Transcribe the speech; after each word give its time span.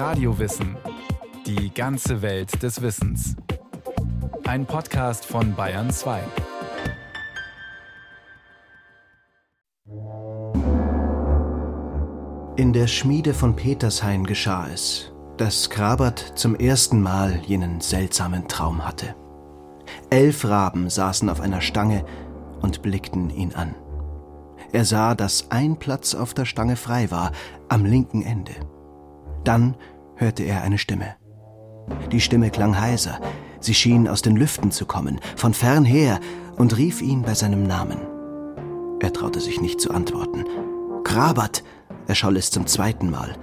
Radiowissen. 0.00 0.78
Die 1.44 1.74
ganze 1.74 2.22
Welt 2.22 2.62
des 2.62 2.80
Wissens. 2.80 3.36
Ein 4.46 4.64
Podcast 4.64 5.26
von 5.26 5.54
Bayern 5.54 5.90
2. 5.90 6.22
In 12.56 12.72
der 12.72 12.86
Schmiede 12.86 13.34
von 13.34 13.54
Petershain 13.54 14.24
geschah 14.24 14.68
es, 14.72 15.12
dass 15.36 15.68
Krabert 15.68 16.32
zum 16.34 16.54
ersten 16.54 17.02
Mal 17.02 17.42
jenen 17.44 17.82
seltsamen 17.82 18.48
Traum 18.48 18.86
hatte. 18.86 19.14
Elf 20.08 20.46
Raben 20.46 20.88
saßen 20.88 21.28
auf 21.28 21.42
einer 21.42 21.60
Stange 21.60 22.06
und 22.62 22.80
blickten 22.80 23.28
ihn 23.28 23.52
an. 23.54 23.74
Er 24.72 24.86
sah, 24.86 25.14
dass 25.14 25.50
ein 25.50 25.78
Platz 25.78 26.14
auf 26.14 26.32
der 26.32 26.46
Stange 26.46 26.76
frei 26.76 27.10
war, 27.10 27.32
am 27.68 27.84
linken 27.84 28.22
Ende. 28.22 28.54
Dann 29.44 29.76
hörte 30.16 30.42
er 30.42 30.62
eine 30.62 30.78
Stimme. 30.78 31.16
Die 32.12 32.20
Stimme 32.20 32.50
klang 32.50 32.78
heiser, 32.78 33.20
sie 33.60 33.74
schien 33.74 34.08
aus 34.08 34.22
den 34.22 34.36
Lüften 34.36 34.70
zu 34.70 34.86
kommen, 34.86 35.20
von 35.36 35.54
fern 35.54 35.84
her, 35.84 36.20
und 36.56 36.76
rief 36.76 37.00
ihn 37.00 37.22
bei 37.22 37.34
seinem 37.34 37.62
Namen. 37.62 37.98
Er 39.00 39.12
traute 39.12 39.40
sich 39.40 39.60
nicht 39.60 39.80
zu 39.80 39.90
antworten. 39.92 40.44
Krabat, 41.04 41.64
erscholl 42.06 42.36
es 42.36 42.50
zum 42.50 42.66
zweiten 42.66 43.10
Mal. 43.10 43.34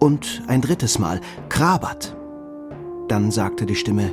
Und 0.00 0.42
ein 0.48 0.60
drittes 0.60 0.98
Mal, 0.98 1.20
Krabat. 1.48 2.16
Dann 3.08 3.30
sagte 3.30 3.64
die 3.64 3.76
Stimme, 3.76 4.12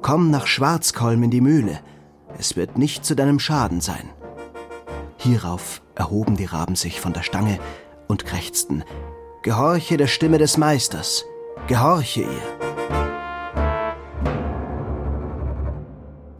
Komm 0.00 0.30
nach 0.30 0.46
Schwarzkolm 0.46 1.24
in 1.24 1.30
die 1.30 1.40
Mühle, 1.40 1.80
es 2.38 2.54
wird 2.54 2.78
nicht 2.78 3.04
zu 3.04 3.16
deinem 3.16 3.40
Schaden 3.40 3.80
sein. 3.80 4.10
Hierauf 5.16 5.82
erhoben 5.96 6.36
die 6.36 6.44
Raben 6.44 6.76
sich 6.76 7.00
von 7.00 7.12
der 7.12 7.22
Stange 7.22 7.58
und 8.06 8.24
krächzten, 8.24 8.84
Gehorche 9.46 9.96
der 9.96 10.08
Stimme 10.08 10.38
des 10.38 10.56
Meisters, 10.56 11.24
gehorche 11.68 12.22
ihr. 12.22 12.58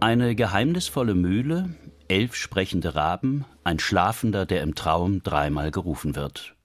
Eine 0.01 0.35
geheimnisvolle 0.35 1.15
Mühle, 1.15 1.71
elf 2.09 2.35
sprechende 2.35 2.97
Raben, 2.97 3.45
ein 3.63 3.79
Schlafender, 3.79 4.45
der 4.45 4.63
im 4.63 4.75
Traum 4.75 5.23
dreimal 5.23 5.71
gerufen 5.71 6.17
wird. 6.17 6.57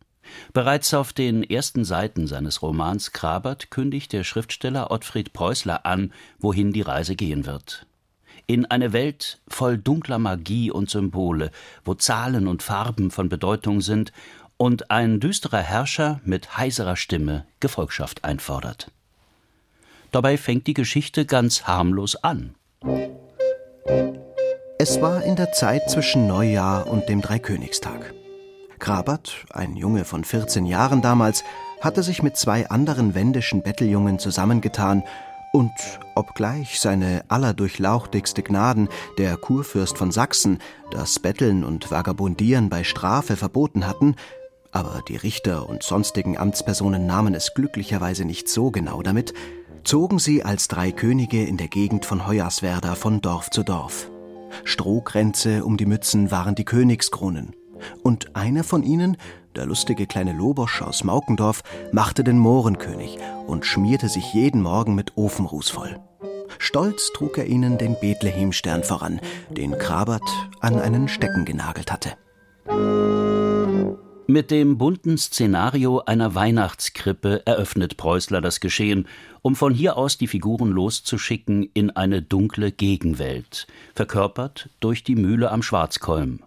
Bereits 0.52 0.96
auf 0.96 1.14
den 1.14 1.44
ersten 1.44 1.86
Seiten 1.86 2.26
seines 2.26 2.64
Romans 2.64 3.12
Krabert 3.12 3.70
kündigt 3.70 4.12
der 4.12 4.24
Schriftsteller 4.24 4.90
Ottfried 4.90 5.34
Preußler 5.34 5.86
an, 5.86 6.12
wohin 6.40 6.74
die 6.74 6.82
Reise 6.82 7.16
gehen 7.16 7.46
wird 7.46 7.86
in 8.52 8.66
eine 8.66 8.92
Welt 8.92 9.40
voll 9.48 9.78
dunkler 9.78 10.20
Magie 10.20 10.72
und 10.72 10.90
Symbole, 10.90 11.52
wo 11.86 11.94
Zahlen 11.94 12.48
und 12.48 12.64
Farben 12.64 13.10
von 13.10 13.30
Bedeutung 13.30 13.80
sind 13.80 14.12
und 14.62 14.92
ein 14.92 15.20
düsterer 15.20 15.58
Herrscher 15.58 16.22
mit 16.24 16.56
heiserer 16.56 16.96
Stimme 16.96 17.46
Gefolgschaft 17.62 18.24
einfordert. 18.24 18.92
Dabei 20.12 20.38
fängt 20.38 20.68
die 20.68 20.76
Geschichte 20.76 21.26
ganz 21.26 21.64
harmlos 21.64 22.16
an. 22.16 22.54
Es 24.78 25.02
war 25.02 25.24
in 25.24 25.36
der 25.36 25.52
Zeit 25.52 25.90
zwischen 25.90 26.28
Neujahr 26.28 26.86
und 26.86 27.10
dem 27.10 27.22
Dreikönigstag. 27.22 28.14
Krabert, 28.78 29.48
ein 29.50 29.76
Junge 29.76 30.06
von 30.06 30.24
14 30.24 30.68
Jahren 30.68 31.02
damals, 31.02 31.44
hatte 31.80 32.04
sich 32.04 32.22
mit 32.22 32.38
zwei 32.38 32.70
anderen 32.70 33.16
wendischen 33.16 33.64
Betteljungen 33.64 34.20
zusammengetan 34.20 35.04
und 35.54 35.72
obgleich 36.14 36.80
seine 36.80 37.24
allerdurchlauchtigste 37.30 38.44
Gnaden, 38.44 38.90
der 39.18 39.38
Kurfürst 39.38 39.98
von 39.98 40.12
Sachsen, 40.12 40.60
das 40.92 41.18
Betteln 41.18 41.64
und 41.64 41.90
Vagabundieren 41.90 42.70
bei 42.70 42.84
Strafe 42.84 43.36
verboten 43.36 43.88
hatten, 43.88 44.16
aber 44.72 45.02
die 45.08 45.16
Richter 45.16 45.68
und 45.68 45.84
sonstigen 45.84 46.38
Amtspersonen 46.38 47.06
nahmen 47.06 47.34
es 47.34 47.54
glücklicherweise 47.54 48.26
nicht 48.26 48.50
so 48.50 48.72
genau 48.72 49.02
damit, 49.02 49.34
zogen 49.84 50.20
sie 50.20 50.44
als 50.44 50.68
drei 50.68 50.92
Könige 50.92 51.44
in 51.44 51.58
der 51.58 51.68
Gegend 51.68 52.06
von 52.06 52.28
Hoyerswerda 52.28 52.96
von 52.96 53.22
Dorf 53.22 53.50
zu 53.50 53.64
Dorf. 53.64 54.10
Strohkränze 54.64 55.64
um 55.64 55.78
die 55.78 55.86
Mützen 55.86 56.32
waren 56.32 56.56
die 56.56 56.66
Königskronen, 56.66 57.56
und 58.04 58.36
einer 58.36 58.64
von 58.64 58.84
ihnen 58.84 59.18
der 59.56 59.66
lustige 59.66 60.08
kleine 60.08 60.34
Lobosch 60.34 60.82
aus 60.82 61.04
Maukendorf 61.04 61.62
machte 61.92 62.24
den 62.24 62.38
Mohrenkönig 62.38 63.18
und 63.48 63.66
schmierte 63.66 64.08
sich 64.08 64.34
jeden 64.34 64.62
Morgen 64.62 64.96
mit 64.96 65.18
Ofenruß 65.18 65.70
voll. 65.70 66.00
Stolz 66.58 67.12
trug 67.14 67.38
er 67.38 67.48
ihnen 67.48 67.78
den 67.78 68.00
Bethlehemstern 68.00 68.84
voran, 68.84 69.20
den 69.50 69.78
Krabert 69.78 70.22
an 70.62 70.80
einen 70.80 71.08
Stecken 71.08 71.44
genagelt 71.44 71.92
hatte. 71.92 72.14
Mit 74.32 74.50
dem 74.50 74.78
bunten 74.78 75.18
Szenario 75.18 76.04
einer 76.06 76.34
Weihnachtskrippe 76.36 77.46
eröffnet 77.46 77.98
Preußler 77.98 78.40
das 78.40 78.62
Geschehen, 78.62 79.10
um 79.42 79.58
von 79.58 79.74
hier 79.74 79.98
aus 79.98 80.18
die 80.18 80.28
Figuren 80.28 80.72
loszuschicken 80.72 81.70
in 81.74 81.90
eine 81.90 82.22
dunkle 82.22 82.72
Gegenwelt, 82.72 83.68
verkörpert 83.94 84.70
durch 84.80 85.04
die 85.04 85.18
Mühle 85.18 85.52
am 85.52 85.62
Schwarzkolm. 85.62 86.40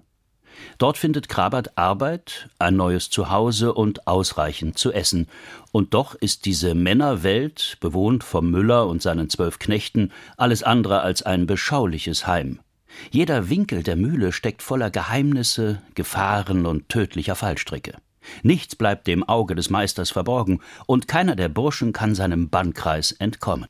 Dort 0.78 0.96
findet 0.96 1.28
Krabert 1.28 1.76
Arbeit, 1.76 2.48
ein 2.58 2.74
neues 2.74 3.10
Zuhause 3.10 3.74
und 3.74 4.06
ausreichend 4.06 4.78
zu 4.78 4.90
essen. 4.90 5.28
Und 5.70 5.92
doch 5.92 6.14
ist 6.14 6.46
diese 6.46 6.74
Männerwelt, 6.74 7.76
bewohnt 7.80 8.24
vom 8.24 8.50
Müller 8.50 8.86
und 8.86 9.02
seinen 9.02 9.28
zwölf 9.28 9.58
Knechten, 9.58 10.10
alles 10.38 10.62
andere 10.62 11.02
als 11.02 11.22
ein 11.22 11.46
beschauliches 11.46 12.26
Heim. 12.26 12.60
Jeder 13.10 13.48
Winkel 13.48 13.82
der 13.82 13.96
Mühle 13.96 14.32
steckt 14.32 14.62
voller 14.62 14.90
Geheimnisse, 14.90 15.82
Gefahren 15.94 16.66
und 16.66 16.88
tödlicher 16.88 17.34
Fallstricke. 17.34 17.96
Nichts 18.42 18.76
bleibt 18.76 19.06
dem 19.06 19.22
Auge 19.22 19.54
des 19.54 19.70
Meisters 19.70 20.10
verborgen, 20.10 20.60
und 20.86 21.08
keiner 21.08 21.36
der 21.36 21.48
Burschen 21.48 21.92
kann 21.92 22.14
seinem 22.14 22.48
Bannkreis 22.48 23.12
entkommen. 23.12 23.66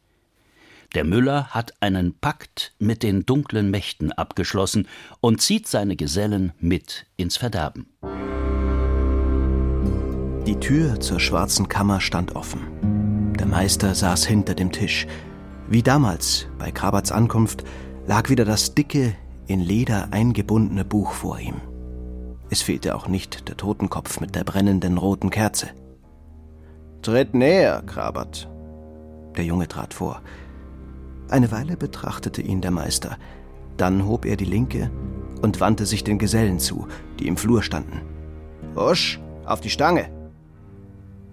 Der 0.94 1.04
Müller 1.04 1.48
hat 1.48 1.74
einen 1.80 2.16
Pakt 2.18 2.72
mit 2.78 3.02
den 3.02 3.26
dunklen 3.26 3.70
Mächten 3.70 4.12
abgeschlossen 4.12 4.86
und 5.20 5.40
zieht 5.40 5.66
seine 5.66 5.96
Gesellen 5.96 6.52
mit 6.60 7.06
ins 7.16 7.36
Verderben. 7.36 7.86
Die 10.46 10.60
Tür 10.60 11.00
zur 11.00 11.18
schwarzen 11.18 11.68
Kammer 11.68 12.00
stand 12.00 12.36
offen. 12.36 13.32
Der 13.38 13.46
Meister 13.46 13.94
saß 13.94 14.24
hinter 14.26 14.54
dem 14.54 14.70
Tisch. 14.70 15.06
Wie 15.68 15.82
damals 15.82 16.46
bei 16.58 16.70
Kraberts 16.70 17.10
Ankunft 17.10 17.64
lag 18.06 18.28
wieder 18.28 18.44
das 18.44 18.74
dicke, 18.74 19.14
in 19.46 19.60
Leder 19.60 20.08
eingebundene 20.10 20.84
Buch 20.84 21.12
vor 21.12 21.38
ihm. 21.38 21.56
Es 22.50 22.62
fehlte 22.62 22.94
auch 22.94 23.08
nicht 23.08 23.48
der 23.48 23.56
Totenkopf 23.56 24.20
mit 24.20 24.34
der 24.34 24.44
brennenden 24.44 24.98
roten 24.98 25.30
Kerze. 25.30 25.68
Tritt 27.02 27.34
näher, 27.34 27.82
Krabert. 27.86 28.48
Der 29.36 29.44
Junge 29.44 29.68
trat 29.68 29.94
vor. 29.94 30.22
Eine 31.28 31.50
Weile 31.50 31.76
betrachtete 31.76 32.42
ihn 32.42 32.60
der 32.60 32.70
Meister, 32.70 33.16
dann 33.76 34.06
hob 34.06 34.24
er 34.24 34.36
die 34.36 34.44
Linke 34.44 34.90
und 35.42 35.60
wandte 35.60 35.86
sich 35.86 36.04
den 36.04 36.18
Gesellen 36.18 36.58
zu, 36.58 36.86
die 37.18 37.26
im 37.26 37.36
Flur 37.36 37.62
standen. 37.62 38.02
Husch, 38.76 39.20
auf 39.46 39.60
die 39.60 39.70
Stange! 39.70 40.08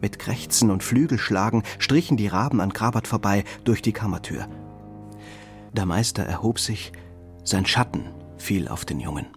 Mit 0.02 0.18
Krächzen 0.18 0.72
und 0.72 0.84
Flügelschlagen 0.84 1.64
strichen 1.78 2.18
die 2.18 2.28
Raben 2.28 2.60
an 2.60 2.72
Grabert 2.72 3.08
vorbei 3.08 3.44
durch 3.64 3.82
die 3.82 3.94
Kammertür. 3.94 4.48
Der 5.74 5.86
Meister 5.86 6.24
erhob 6.24 6.60
sich, 6.60 6.92
sein 7.44 7.66
Schatten 7.66 8.10
fiel 8.38 8.68
auf 8.68 8.86
den 8.86 9.00
Jungen. 9.00 9.28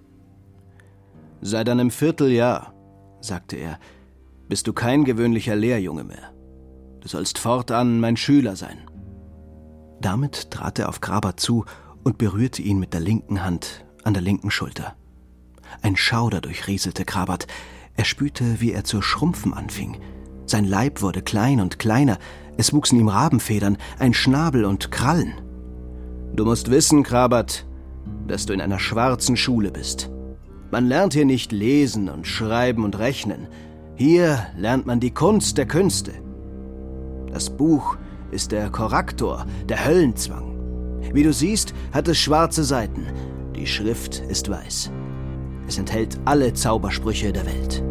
Seit 1.40 1.68
einem 1.68 1.90
Vierteljahr, 1.90 2.74
sagte 3.20 3.56
er, 3.56 3.78
bist 4.48 4.66
du 4.66 4.72
kein 4.72 5.04
gewöhnlicher 5.04 5.56
Lehrjunge 5.56 6.04
mehr. 6.04 6.32
Du 7.00 7.08
sollst 7.08 7.38
fortan 7.38 8.00
mein 8.00 8.16
Schüler 8.16 8.56
sein. 8.56 8.78
Damit 10.00 10.50
trat 10.50 10.78
er 10.78 10.88
auf 10.88 11.00
Graber 11.00 11.36
zu 11.36 11.64
und 12.02 12.18
berührte 12.18 12.62
ihn 12.62 12.78
mit 12.78 12.92
der 12.92 13.00
linken 13.00 13.44
Hand 13.44 13.84
an 14.02 14.14
der 14.14 14.22
linken 14.22 14.50
Schulter. 14.50 14.94
Ein 15.82 15.96
Schauder 15.96 16.40
durchrieselte 16.40 17.04
Krabert. 17.04 17.46
Er 17.94 18.04
spürte, 18.04 18.60
wie 18.60 18.72
er 18.72 18.84
zu 18.84 19.02
schrumpfen 19.02 19.54
anfing. 19.54 20.00
Sein 20.46 20.64
Leib 20.64 21.00
wurde 21.00 21.22
klein 21.22 21.60
und 21.60 21.78
kleiner, 21.78 22.18
es 22.56 22.72
wuchsen 22.72 22.98
ihm 22.98 23.08
Rabenfedern, 23.08 23.78
ein 23.98 24.14
Schnabel 24.14 24.64
und 24.64 24.90
Krallen. 24.90 25.34
Du 26.34 26.44
musst 26.44 26.68
wissen, 26.68 27.04
Krabert, 27.04 27.64
dass 28.26 28.44
du 28.44 28.52
in 28.52 28.60
einer 28.60 28.80
schwarzen 28.80 29.36
Schule 29.36 29.70
bist. 29.70 30.10
Man 30.72 30.86
lernt 30.86 31.14
hier 31.14 31.24
nicht 31.24 31.52
lesen 31.52 32.08
und 32.08 32.26
schreiben 32.26 32.84
und 32.84 32.98
rechnen. 32.98 33.46
Hier 33.94 34.44
lernt 34.56 34.84
man 34.84 34.98
die 34.98 35.12
Kunst 35.12 35.58
der 35.58 35.66
Künste. 35.66 36.12
Das 37.32 37.50
Buch 37.50 37.96
ist 38.32 38.50
der 38.50 38.68
Korrektor, 38.70 39.46
der 39.68 39.86
Höllenzwang. 39.86 40.56
Wie 41.12 41.22
du 41.22 41.32
siehst, 41.32 41.72
hat 41.92 42.08
es 42.08 42.18
schwarze 42.18 42.64
Seiten. 42.64 43.06
Die 43.54 43.68
Schrift 43.68 44.18
ist 44.28 44.50
weiß. 44.50 44.90
Es 45.68 45.78
enthält 45.78 46.18
alle 46.24 46.52
Zaubersprüche 46.52 47.32
der 47.32 47.46
Welt. 47.46 47.84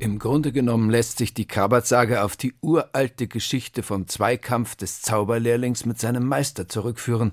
Im 0.00 0.18
Grunde 0.18 0.50
genommen 0.50 0.88
lässt 0.88 1.18
sich 1.18 1.34
die 1.34 1.46
Krabat-Sage 1.46 2.22
auf 2.22 2.34
die 2.34 2.54
uralte 2.62 3.28
Geschichte 3.28 3.82
vom 3.82 4.08
Zweikampf 4.08 4.74
des 4.74 5.02
Zauberlehrlings 5.02 5.84
mit 5.84 6.00
seinem 6.00 6.26
Meister 6.26 6.66
zurückführen, 6.68 7.32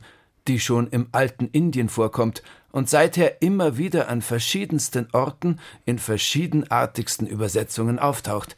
die 0.49 0.59
schon 0.59 0.87
im 0.89 1.07
alten 1.13 1.47
Indien 1.47 1.87
vorkommt 1.87 2.43
und 2.73 2.89
seither 2.89 3.41
immer 3.41 3.77
wieder 3.77 4.09
an 4.09 4.21
verschiedensten 4.21 5.07
Orten 5.13 5.61
in 5.85 5.97
verschiedenartigsten 5.97 7.25
Übersetzungen 7.25 7.99
auftaucht. 7.99 8.57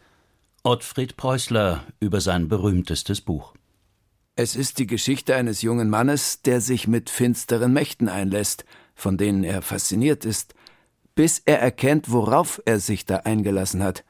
Ottfried 0.64 1.16
Preußler 1.16 1.84
über 2.00 2.20
sein 2.20 2.48
berühmtestes 2.48 3.22
Buch. 3.22 3.54
Es 4.36 4.56
ist 4.56 4.80
die 4.80 4.88
Geschichte 4.88 5.36
eines 5.36 5.62
jungen 5.62 5.88
Mannes, 5.88 6.42
der 6.42 6.62
sich 6.62 6.88
mit 6.88 7.12
finsteren 7.12 7.74
Mächten 7.74 8.10
einlässt, 8.10 8.66
von 8.96 9.18
denen 9.18 9.44
er 9.44 9.62
fasziniert 9.62 10.26
ist, 10.26 10.56
bis 11.20 11.42
er 11.46 11.60
erkennt, 11.60 12.10
worauf 12.10 12.62
er 12.64 12.80
sich 12.80 13.06
da 13.06 13.18
eingelassen 13.18 13.84
hat. 13.84 14.06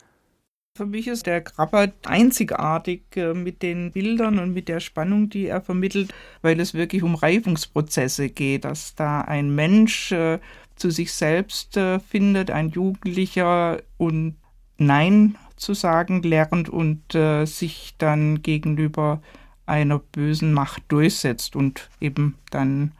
Für 0.77 0.85
mich 0.85 1.07
ist 1.07 1.25
der 1.25 1.41
Krabbert 1.41 1.95
einzigartig 2.06 3.01
äh, 3.15 3.33
mit 3.33 3.63
den 3.63 3.91
Bildern 3.94 4.38
und 4.38 4.53
mit 4.53 4.67
der 4.67 4.79
Spannung, 4.79 5.27
die 5.27 5.47
er 5.47 5.59
vermittelt, 5.59 6.13
weil 6.44 6.59
es 6.59 6.75
wirklich 6.75 7.01
um 7.01 7.15
Reifungsprozesse 7.15 8.29
geht, 8.29 8.63
dass 8.63 8.94
da 8.94 9.21
ein 9.21 9.56
Mensch 9.56 10.11
äh, 10.11 10.38
zu 10.75 10.91
sich 10.91 11.11
selbst 11.11 11.77
äh, 11.77 12.00
findet, 12.00 12.51
ein 12.51 12.69
Jugendlicher 12.69 13.81
und 13.97 14.35
Nein 14.77 15.35
zu 15.56 15.73
sagen 15.73 16.21
lernt 16.21 16.69
und 16.69 17.11
sich 17.45 17.95
dann 17.97 18.44
gegenüber 18.44 19.19
einer 19.65 19.97
bösen 19.97 20.53
Macht 20.53 20.83
durchsetzt 20.89 21.56
und 21.56 21.89
eben 22.00 22.35
dann 22.51 22.91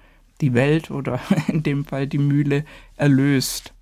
die 0.42 0.56
Welt 0.56 0.90
oder 0.90 1.22
in 1.48 1.62
dem 1.62 1.86
Fall 1.86 2.08
die 2.08 2.18
Mühle 2.18 2.66
erlöst. 2.98 3.76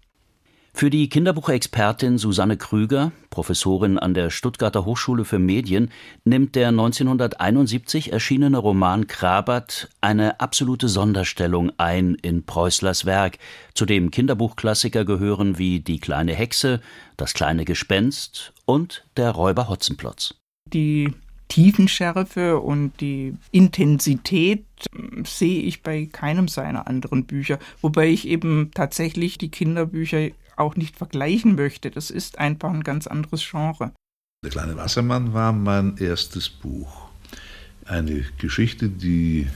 Für 0.77 0.91
die 0.91 1.09
Kinderbuchexpertin 1.09 2.19
Susanne 2.19 2.55
Krüger, 2.55 3.11
Professorin 3.31 3.97
an 3.97 4.13
der 4.13 4.29
Stuttgarter 4.29 4.85
Hochschule 4.85 5.25
für 5.25 5.39
Medien, 5.39 5.89
nimmt 6.23 6.53
der 6.53 6.67
1971 6.67 8.13
erschienene 8.13 8.59
Roman 8.59 9.07
Krabat 9.07 9.89
eine 10.01 10.39
absolute 10.39 10.87
Sonderstellung 10.87 11.71
ein 11.77 12.13
in 12.21 12.45
Preußlers 12.45 13.07
Werk, 13.07 13.39
zu 13.73 13.87
dem 13.87 14.11
Kinderbuchklassiker 14.11 15.03
gehören 15.03 15.57
wie 15.57 15.79
Die 15.79 15.97
kleine 15.97 16.35
Hexe, 16.35 16.79
Das 17.17 17.33
kleine 17.33 17.65
Gespenst 17.65 18.53
und 18.67 19.03
Der 19.17 19.31
Räuber 19.31 19.69
Hotzenplotz. 19.69 20.35
Die 20.71 21.11
Tiefenschärfe 21.47 22.59
und 22.59 23.01
die 23.01 23.33
Intensität 23.49 24.63
sehe 25.25 25.63
ich 25.63 25.81
bei 25.81 26.05
keinem 26.05 26.47
seiner 26.47 26.85
anderen 26.85 27.25
Bücher, 27.25 27.57
wobei 27.81 28.09
ich 28.09 28.27
eben 28.27 28.69
tatsächlich 28.75 29.39
die 29.39 29.49
Kinderbücher 29.49 30.29
auch 30.57 30.75
nicht 30.75 30.97
vergleichen 30.97 31.55
möchte. 31.55 31.91
Das 31.91 32.09
ist 32.09 32.39
einfach 32.39 32.69
ein 32.69 32.83
ganz 32.83 33.07
anderes 33.07 33.47
Genre. 33.49 33.91
Der 34.43 34.51
kleine 34.51 34.75
Wassermann 34.77 35.33
war 35.33 35.51
mein 35.51 35.97
erstes 35.97 36.49
Buch. 36.49 37.09
Eine 37.85 38.25
Geschichte, 38.37 38.89
die 38.89 39.47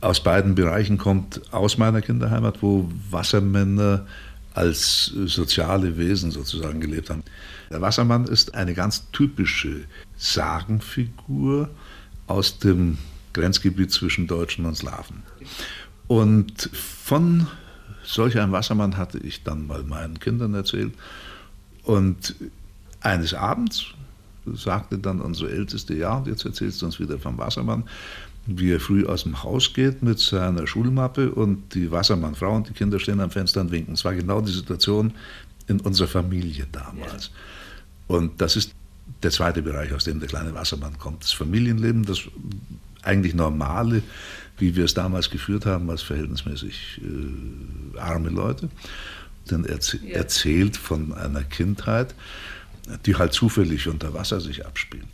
aus 0.00 0.22
beiden 0.22 0.54
Bereichen 0.54 0.96
kommt, 0.96 1.52
aus 1.52 1.76
meiner 1.76 2.00
Kinderheimat, 2.00 2.62
wo 2.62 2.90
Wassermänner 3.10 4.06
als 4.54 5.06
soziale 5.26 5.96
Wesen 5.96 6.30
sozusagen 6.30 6.80
gelebt 6.80 7.10
haben. 7.10 7.22
Der 7.70 7.80
Wassermann 7.80 8.24
ist 8.24 8.54
eine 8.54 8.74
ganz 8.74 9.10
typische 9.12 9.84
Sagenfigur 10.16 11.68
aus 12.26 12.58
dem 12.58 12.98
Grenzgebiet 13.32 13.92
zwischen 13.92 14.26
Deutschen 14.26 14.66
und 14.66 14.76
Slawen. 14.76 15.22
Und 16.08 16.70
von 16.72 17.46
solch 18.14 18.38
einem 18.38 18.52
Wassermann 18.52 18.96
hatte 18.96 19.18
ich 19.18 19.42
dann 19.42 19.66
mal 19.66 19.82
meinen 19.82 20.18
Kindern 20.18 20.54
erzählt. 20.54 20.94
Und 21.84 22.34
eines 23.00 23.34
Abends 23.34 23.86
sagte 24.46 24.98
dann 24.98 25.20
unsere 25.20 25.50
Älteste, 25.50 25.94
ja, 25.94 26.16
und 26.16 26.26
jetzt 26.26 26.44
erzählst 26.44 26.82
du 26.82 26.86
uns 26.86 26.98
wieder 26.98 27.18
vom 27.18 27.38
Wassermann, 27.38 27.84
wie 28.46 28.72
er 28.72 28.80
früh 28.80 29.06
aus 29.06 29.24
dem 29.24 29.42
Haus 29.42 29.72
geht 29.72 30.02
mit 30.02 30.18
seiner 30.18 30.66
Schulmappe 30.66 31.30
und 31.30 31.74
die 31.74 31.90
Wassermannfrau 31.90 32.56
und 32.56 32.68
die 32.68 32.72
Kinder 32.72 32.98
stehen 32.98 33.20
am 33.20 33.30
Fenster 33.30 33.60
und 33.60 33.70
winken. 33.70 33.94
Es 33.94 34.04
war 34.04 34.14
genau 34.14 34.40
die 34.40 34.52
Situation 34.52 35.12
in 35.66 35.80
unserer 35.80 36.08
Familie 36.08 36.66
damals. 36.72 37.30
Ja. 38.08 38.16
Und 38.16 38.40
das 38.40 38.56
ist 38.56 38.72
der 39.22 39.30
zweite 39.30 39.62
Bereich, 39.62 39.92
aus 39.92 40.04
dem 40.04 40.18
der 40.20 40.28
kleine 40.28 40.54
Wassermann 40.54 40.98
kommt. 40.98 41.22
Das 41.22 41.32
Familienleben, 41.32 42.04
das 42.04 42.22
eigentlich 43.02 43.34
normale, 43.34 44.02
wie 44.60 44.76
wir 44.76 44.84
es 44.84 44.94
damals 44.94 45.30
geführt 45.30 45.66
haben, 45.66 45.90
als 45.90 46.02
verhältnismäßig 46.02 47.00
äh, 47.02 47.98
arme 47.98 48.30
Leute. 48.30 48.68
Denn 49.50 49.64
er 49.64 49.78
ja. 49.78 50.16
erzählt 50.16 50.76
von 50.76 51.12
einer 51.12 51.42
Kindheit, 51.42 52.14
die 53.06 53.16
halt 53.16 53.32
zufällig 53.32 53.88
unter 53.88 54.14
Wasser 54.14 54.40
sich 54.40 54.66
abspielt. 54.66 55.06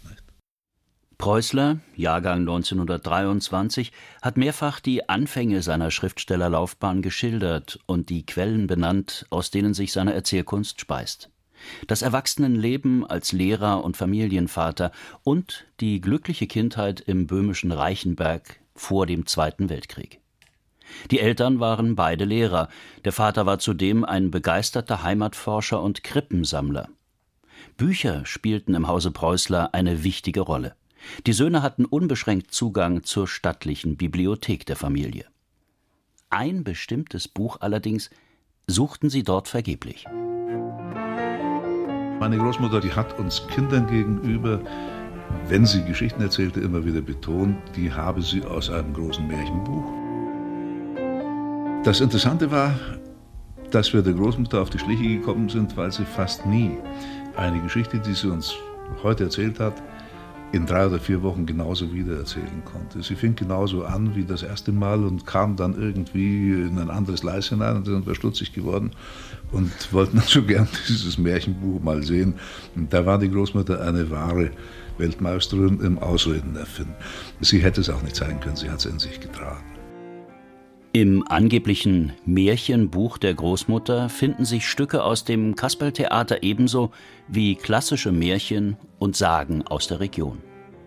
Preußler, 1.19 1.79
Jahrgang 1.97 2.41
1923, 2.41 3.91
hat 4.21 4.37
mehrfach 4.37 4.81
die 4.81 5.09
Anfänge 5.09 5.63
seiner 5.63 5.91
Schriftstellerlaufbahn 5.91 7.01
geschildert 7.01 7.79
und 7.87 8.11
die 8.11 8.27
Quellen 8.27 8.67
benannt, 8.67 9.27
aus 9.31 9.51
denen 9.51 9.73
sich 9.73 9.93
seine 9.93 10.13
Erzählkunst 10.13 10.79
speist. 10.79 11.31
Das 11.87 12.03
Erwachsenenleben 12.03 13.07
als 13.07 13.33
Lehrer 13.33 13.83
und 13.83 13.97
Familienvater 13.97 14.93
und 15.25 15.65
die 15.81 16.03
glückliche 16.03 16.47
Kindheit 16.47 17.01
im 17.01 17.27
böhmischen 17.27 17.73
Reichenberg 17.73 18.61
vor 18.77 19.07
dem 19.07 19.27
Zweiten 19.27 19.69
Weltkrieg. 19.69 20.21
Die 21.11 21.21
Eltern 21.21 21.61
waren 21.61 21.97
beide 21.97 22.25
Lehrer, 22.25 22.69
der 23.05 23.13
Vater 23.13 23.47
war 23.47 23.59
zudem 23.59 24.05
ein 24.05 24.31
begeisterter 24.31 25.03
Heimatforscher 25.03 25.83
und 25.83 26.05
Krippensammler. 26.05 26.89
Bücher 27.77 28.25
spielten 28.25 28.75
im 28.75 28.89
Hause 28.89 29.11
Preußler 29.11 29.75
eine 29.75 30.05
wichtige 30.05 30.41
Rolle. 30.41 30.75
Die 31.27 31.33
Söhne 31.33 31.63
hatten 31.63 31.85
unbeschränkt 31.85 32.53
Zugang 32.53 33.03
zur 33.03 33.29
stattlichen 33.29 33.97
Bibliothek 33.97 34.67
der 34.67 34.77
Familie. 34.77 35.27
Ein 36.31 36.65
bestimmtes 36.65 37.29
Buch 37.29 37.59
allerdings 37.61 38.11
suchten 38.67 39.11
sie 39.11 39.23
dort 39.23 39.49
vergeblich. 39.49 40.07
Meine 42.19 42.39
Großmutter, 42.39 42.81
die 42.81 42.93
hat 42.93 43.19
uns 43.19 43.47
Kindern 43.49 43.87
gegenüber, 43.87 44.61
wenn 45.49 45.65
sie 45.67 45.85
Geschichten 45.85 46.23
erzählte, 46.23 46.61
immer 46.61 46.85
wieder 46.85 47.01
betont, 47.01 47.57
die 47.77 47.93
habe 47.93 48.23
sie 48.23 48.43
aus 48.45 48.71
einem 48.71 48.93
großen 48.93 49.27
Märchenbuch. 49.27 49.85
Das 51.85 52.01
Interessante 52.01 52.51
war, 52.51 52.75
dass 53.71 53.93
wir 53.93 54.03
der 54.03 54.15
Großmutter 54.15 54.61
auf 54.61 54.71
die 54.71 54.79
Schliche 54.79 55.19
gekommen 55.19 55.49
sind, 55.49 55.77
weil 55.77 55.93
sie 55.93 56.05
fast 56.05 56.47
nie 56.47 56.73
eine 57.37 57.61
Geschichte, 57.61 57.99
die 57.99 58.15
sie 58.15 58.31
uns 58.31 58.55
heute 59.03 59.25
erzählt 59.25 59.61
hat, 59.61 59.75
in 60.53 60.65
drei 60.65 60.87
oder 60.87 60.99
vier 60.99 61.23
Wochen 61.23 61.45
genauso 61.45 61.93
wieder 61.93 62.19
erzählen 62.19 62.63
konnte. 62.65 63.03
Sie 63.03 63.15
fing 63.15 63.35
genauso 63.35 63.85
an 63.85 64.15
wie 64.15 64.25
das 64.25 64.43
erste 64.43 64.73
Mal 64.73 65.05
und 65.05 65.27
kam 65.27 65.57
dann 65.57 65.81
irgendwie 65.81 66.53
in 66.53 66.79
ein 66.79 66.91
anderes 66.91 67.23
Leis 67.23 67.49
hinein 67.49 67.77
und 67.77 67.85
sind 67.87 68.07
wir 68.07 68.15
stutzig 68.15 68.53
geworden 68.53 68.93
und 69.53 69.71
wollten 69.93 70.21
so 70.21 70.43
gern 70.43 70.69
dieses 70.89 71.19
Märchenbuch 71.19 71.83
mal 71.83 72.03
sehen. 72.03 72.35
Und 72.75 72.93
da 72.93 73.05
war 73.05 73.19
die 73.19 73.31
Großmutter 73.31 73.81
eine 73.81 74.11
wahre 74.11 74.51
Weltmeisterin 74.99 75.81
im 75.81 75.99
Ausreden 75.99 76.57
erfinden. 76.57 76.95
Sie 77.41 77.59
hätte 77.59 77.81
es 77.81 77.91
auch 77.91 78.03
nicht 78.03 78.17
zeigen 78.17 78.41
können, 78.41 78.57
sie 78.57 78.71
hat 78.71 78.79
es 78.79 78.87
in 78.87 78.99
sich 78.99 79.21
getragen. 79.21 79.65
Im 80.93 81.29
angeblichen 81.29 82.15
Märchenbuch 82.25 83.19
der 83.19 83.35
Großmutter 83.35 84.09
finden 84.09 84.47
sich 84.47 84.67
Stücke 84.67 85.03
aus 85.03 85.25
dem 85.25 85.55
Kasperltheater 85.55 86.43
ebenso 86.43 86.91
wie 87.29 87.55
klassische 87.55 88.13
Märchen 88.13 88.79
und 88.99 89.15
Sagen 89.15 89.63
aus 89.63 89.89
der 89.89 90.01
Region. 90.01 90.39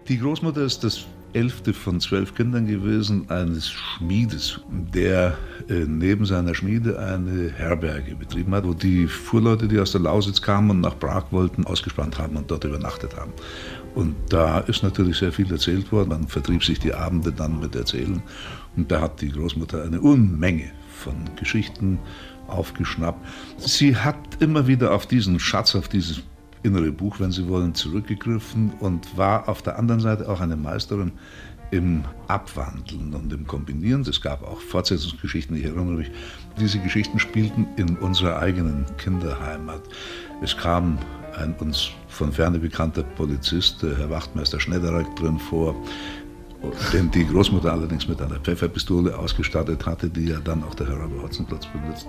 Die 0.08 0.18
Großmutter 0.18 0.62
ist 0.64 0.84
das 0.84 1.06
elfte 1.34 1.74
von 1.74 2.00
zwölf 2.00 2.34
Kindern 2.34 2.66
gewesen 2.66 3.30
eines 3.30 3.70
Schmiedes, 3.70 4.62
der 4.70 5.38
äh, 5.70 5.86
neben 5.86 6.26
seiner 6.26 6.56
Schmiede 6.56 6.98
eine 6.98 7.52
Herberge 7.52 8.16
betrieben 8.16 8.54
hat, 8.56 8.66
wo 8.66 8.74
die 8.74 9.06
Fuhrleute, 9.06 9.68
die 9.68 9.80
aus 9.80 9.92
der 9.92 10.02
Lausitz 10.02 10.42
kamen 10.42 10.72
und 10.72 10.82
nach 10.82 10.98
Prag 10.98 11.26
wollten, 11.32 11.66
ausgespannt 11.66 12.18
haben 12.18 12.36
und 12.36 12.50
dort 12.50 12.64
übernachtet 12.64 13.16
haben. 13.16 13.32
Und 14.00 14.16
da 14.30 14.60
ist 14.60 14.82
natürlich 14.82 15.18
sehr 15.18 15.34
viel 15.34 15.52
erzählt 15.52 15.92
worden. 15.92 16.08
Man 16.08 16.28
vertrieb 16.30 16.64
sich 16.64 16.80
die 16.80 16.94
Abende 16.94 17.34
dann 17.34 17.60
mit 17.60 17.76
Erzählen. 17.76 18.24
Und 18.78 18.90
da 18.90 19.02
hat 19.02 19.20
die 19.20 19.28
Großmutter 19.28 19.84
eine 19.84 20.00
Unmenge 20.00 20.72
von 20.90 21.16
Geschichten 21.36 22.00
aufgeschnappt. 22.48 23.20
Sie 23.58 23.98
hat 23.98 24.16
immer 24.40 24.68
wieder 24.68 24.94
auf 24.94 25.06
diesen 25.06 25.38
Schatz, 25.38 25.76
auf 25.76 25.90
dieses 25.90 26.22
innere 26.64 26.94
Buch, 26.94 27.20
wenn 27.20 27.34
Sie 27.34 27.50
wollen, 27.50 27.76
zurückgegriffen 27.76 28.72
und 28.80 29.18
war 29.18 29.50
auf 29.50 29.62
der 29.64 29.78
anderen 29.78 30.00
Seite 30.00 30.30
auch 30.30 30.40
eine 30.40 30.56
Meisterin 30.56 31.12
im 31.72 32.06
Abwandeln 32.30 33.14
und 33.14 33.34
im 33.34 33.46
Kombinieren. 33.48 34.04
Es 34.04 34.22
gab 34.22 34.44
auch 34.44 34.62
Fortsetzungsgeschichten, 34.62 35.58
ich 35.58 35.66
erinnere 35.66 35.98
mich. 35.98 36.12
Diese 36.58 36.80
Geschichten 36.80 37.20
spielten 37.20 37.68
in 37.76 37.98
unserer 37.98 38.40
eigenen 38.40 38.86
Kinderheimat. 38.98 39.82
Es 40.42 40.56
kam 40.56 41.00
ein 41.38 41.56
uns 41.60 41.92
von 42.08 42.32
ferne 42.32 42.60
bekannter 42.60 43.04
Polizist, 43.04 43.82
Herr 43.84 44.10
Wachtmeister 44.10 44.60
Schneidereck, 44.60 45.08
drin 45.16 45.40
vor, 45.40 45.76
den 46.94 47.10
die 47.12 47.26
Großmutter 47.26 47.72
allerdings 47.72 48.08
mit 48.08 48.22
einer 48.22 48.40
Pfefferpistole 48.40 49.18
ausgestattet 49.18 49.86
hatte, 49.86 50.10
die 50.10 50.30
ja 50.30 50.40
dann 50.40 50.64
auch 50.64 50.76
der 50.76 50.88
Herr 50.88 50.98
Robert 50.98 51.24
Hotzenplatz 51.24 51.66
benutzt. 51.68 52.08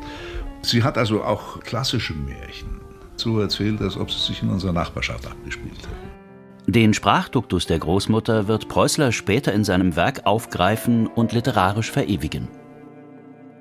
Sie 0.63 0.83
hat 0.83 0.99
also 0.99 1.23
auch 1.23 1.61
klassische 1.61 2.15
Märchen 2.15 2.81
so 3.17 3.41
erzählt, 3.41 3.81
als 3.81 3.97
ob 3.97 4.11
sie 4.11 4.19
sich 4.19 4.43
in 4.43 4.49
unserer 4.49 4.73
Nachbarschaft 4.73 5.27
abgespielt 5.27 5.77
hätten. 5.77 6.73
Den 6.73 6.95
Sprachduktus 6.95 7.67
der 7.67 7.79
Großmutter 7.79 8.47
wird 8.49 8.69
Preußler 8.69 9.13
später 9.13 9.53
in 9.53 9.65
seinem 9.65 9.97
Werk 9.97 10.27
aufgreifen 10.27 11.07
und 11.07 11.33
literarisch 11.33 11.91
verewigen. 11.91 12.49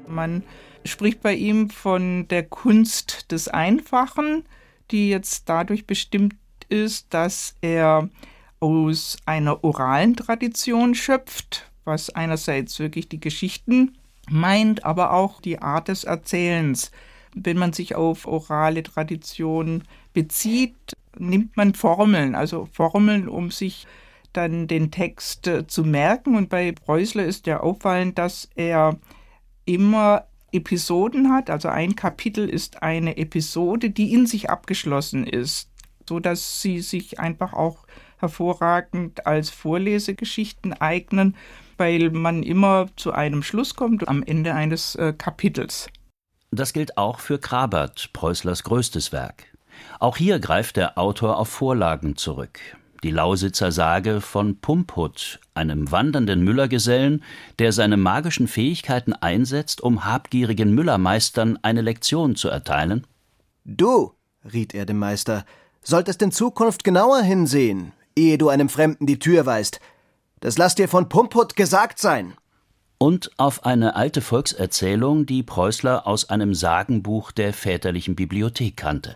Man 0.08 0.44
spricht 0.86 1.22
bei 1.22 1.34
ihm 1.34 1.70
von 1.70 2.28
der 2.28 2.44
Kunst 2.44 3.32
des 3.32 3.48
Einfachen, 3.48 4.44
die 4.92 5.10
jetzt 5.10 5.48
dadurch 5.48 5.86
bestimmt 5.86 6.36
ist, 6.70 7.14
dass 7.14 7.56
er 7.62 8.10
aus 8.60 9.18
einer 9.26 9.64
oralen 9.64 10.16
Tradition 10.16 10.96
schöpft, 10.96 11.70
was 11.86 12.10
einerseits 12.10 12.80
wirklich 12.80 13.10
die 13.10 13.20
Geschichten 13.20 13.98
meint, 14.30 14.86
aber 14.86 15.14
auch 15.14 15.42
die 15.42 15.62
Art 15.62 15.88
des 15.88 16.04
Erzählens. 16.04 16.92
Wenn 17.34 17.58
man 17.58 17.74
sich 17.74 17.96
auf 17.96 18.26
orale 18.28 18.84
Tradition 18.84 19.84
bezieht, 20.14 20.76
nimmt 21.18 21.56
man 21.58 21.74
Formeln, 21.74 22.36
also 22.36 22.68
Formeln, 22.72 23.28
um 23.28 23.52
sich 23.52 23.88
dann 24.34 24.68
den 24.68 24.92
Text 24.92 25.48
äh, 25.48 25.68
zu 25.68 25.84
merken. 25.84 26.36
Und 26.36 26.50
bei 26.50 26.72
Preußler 26.72 27.26
ist 27.26 27.48
ja 27.48 27.60
auffallend, 27.62 28.18
dass 28.18 28.50
er 28.56 28.98
immer 29.66 30.26
Episoden 30.52 31.32
hat. 31.32 31.50
Also 31.50 31.70
ein 31.70 31.96
Kapitel 31.96 32.50
ist 32.50 32.82
eine 32.84 33.18
Episode, 33.18 33.90
die 33.90 34.14
in 34.14 34.26
sich 34.26 34.50
abgeschlossen 34.50 35.26
ist, 35.26 35.70
so 36.08 36.20
dass 36.20 36.62
sie 36.62 36.82
sich 36.82 37.20
einfach 37.20 37.54
auch 37.54 37.86
hervorragend 38.18 39.26
als 39.26 39.50
Vorlesegeschichten 39.50 40.74
eignen, 40.74 41.36
weil 41.78 42.10
man 42.12 42.44
immer 42.44 42.88
zu 42.96 43.14
einem 43.14 43.44
Schluss 43.44 43.76
kommt 43.76 44.08
am 44.08 44.24
Ende 44.24 44.54
eines 44.54 44.96
äh, 44.96 45.14
Kapitels. 45.18 45.90
Das 46.52 46.74
gilt 46.74 46.98
auch 46.98 47.20
für 47.20 47.40
Krabert, 47.40 48.10
Preußlers 48.14 48.64
größtes 48.64 49.12
Werk. 49.12 49.46
Auch 50.00 50.18
hier 50.18 50.40
greift 50.40 50.78
der 50.78 50.98
Autor 50.98 51.38
auf 51.38 51.48
Vorlagen 51.48 52.16
zurück. 52.16 52.60
Die 53.04 53.12
Lausitzer 53.12 53.72
Sage 53.72 54.20
von 54.20 54.60
Pumphut, 54.60 55.40
einem 55.54 55.90
wandernden 55.90 56.44
Müllergesellen, 56.44 57.24
der 57.58 57.72
seine 57.72 57.96
magischen 57.96 58.50
Fähigkeiten 58.50 59.14
einsetzt, 59.14 59.80
um 59.80 60.04
habgierigen 60.04 60.74
Müllermeistern 60.76 61.58
eine 61.62 61.82
Lektion 61.82 62.36
zu 62.36 62.50
erteilen. 62.50 63.08
Du, 63.64 64.12
riet 64.52 64.74
er 64.74 64.86
dem 64.86 65.00
Meister, 65.00 65.46
solltest 65.82 66.22
in 66.22 66.34
Zukunft 66.34 66.84
genauer 66.84 67.22
hinsehen, 67.22 67.94
ehe 68.18 68.38
du 68.38 68.50
einem 68.50 68.68
Fremden 68.68 69.06
die 69.06 69.20
Tür 69.20 69.46
weist. 69.46 69.80
Das 70.42 70.58
lass 70.58 70.76
dir 70.76 70.90
von 70.90 71.08
Pumphut 71.08 71.56
gesagt 71.56 72.00
sein. 72.00 72.34
Und 72.98 73.32
auf 73.38 73.66
eine 73.66 73.96
alte 73.96 74.20
Volkserzählung, 74.20 75.26
die 75.26 75.42
Preußler 75.42 76.06
aus 76.06 76.30
einem 76.30 76.54
Sagenbuch 76.54 77.32
der 77.32 77.54
väterlichen 77.54 78.18
Bibliothek 78.18 78.76
kannte. 78.76 79.16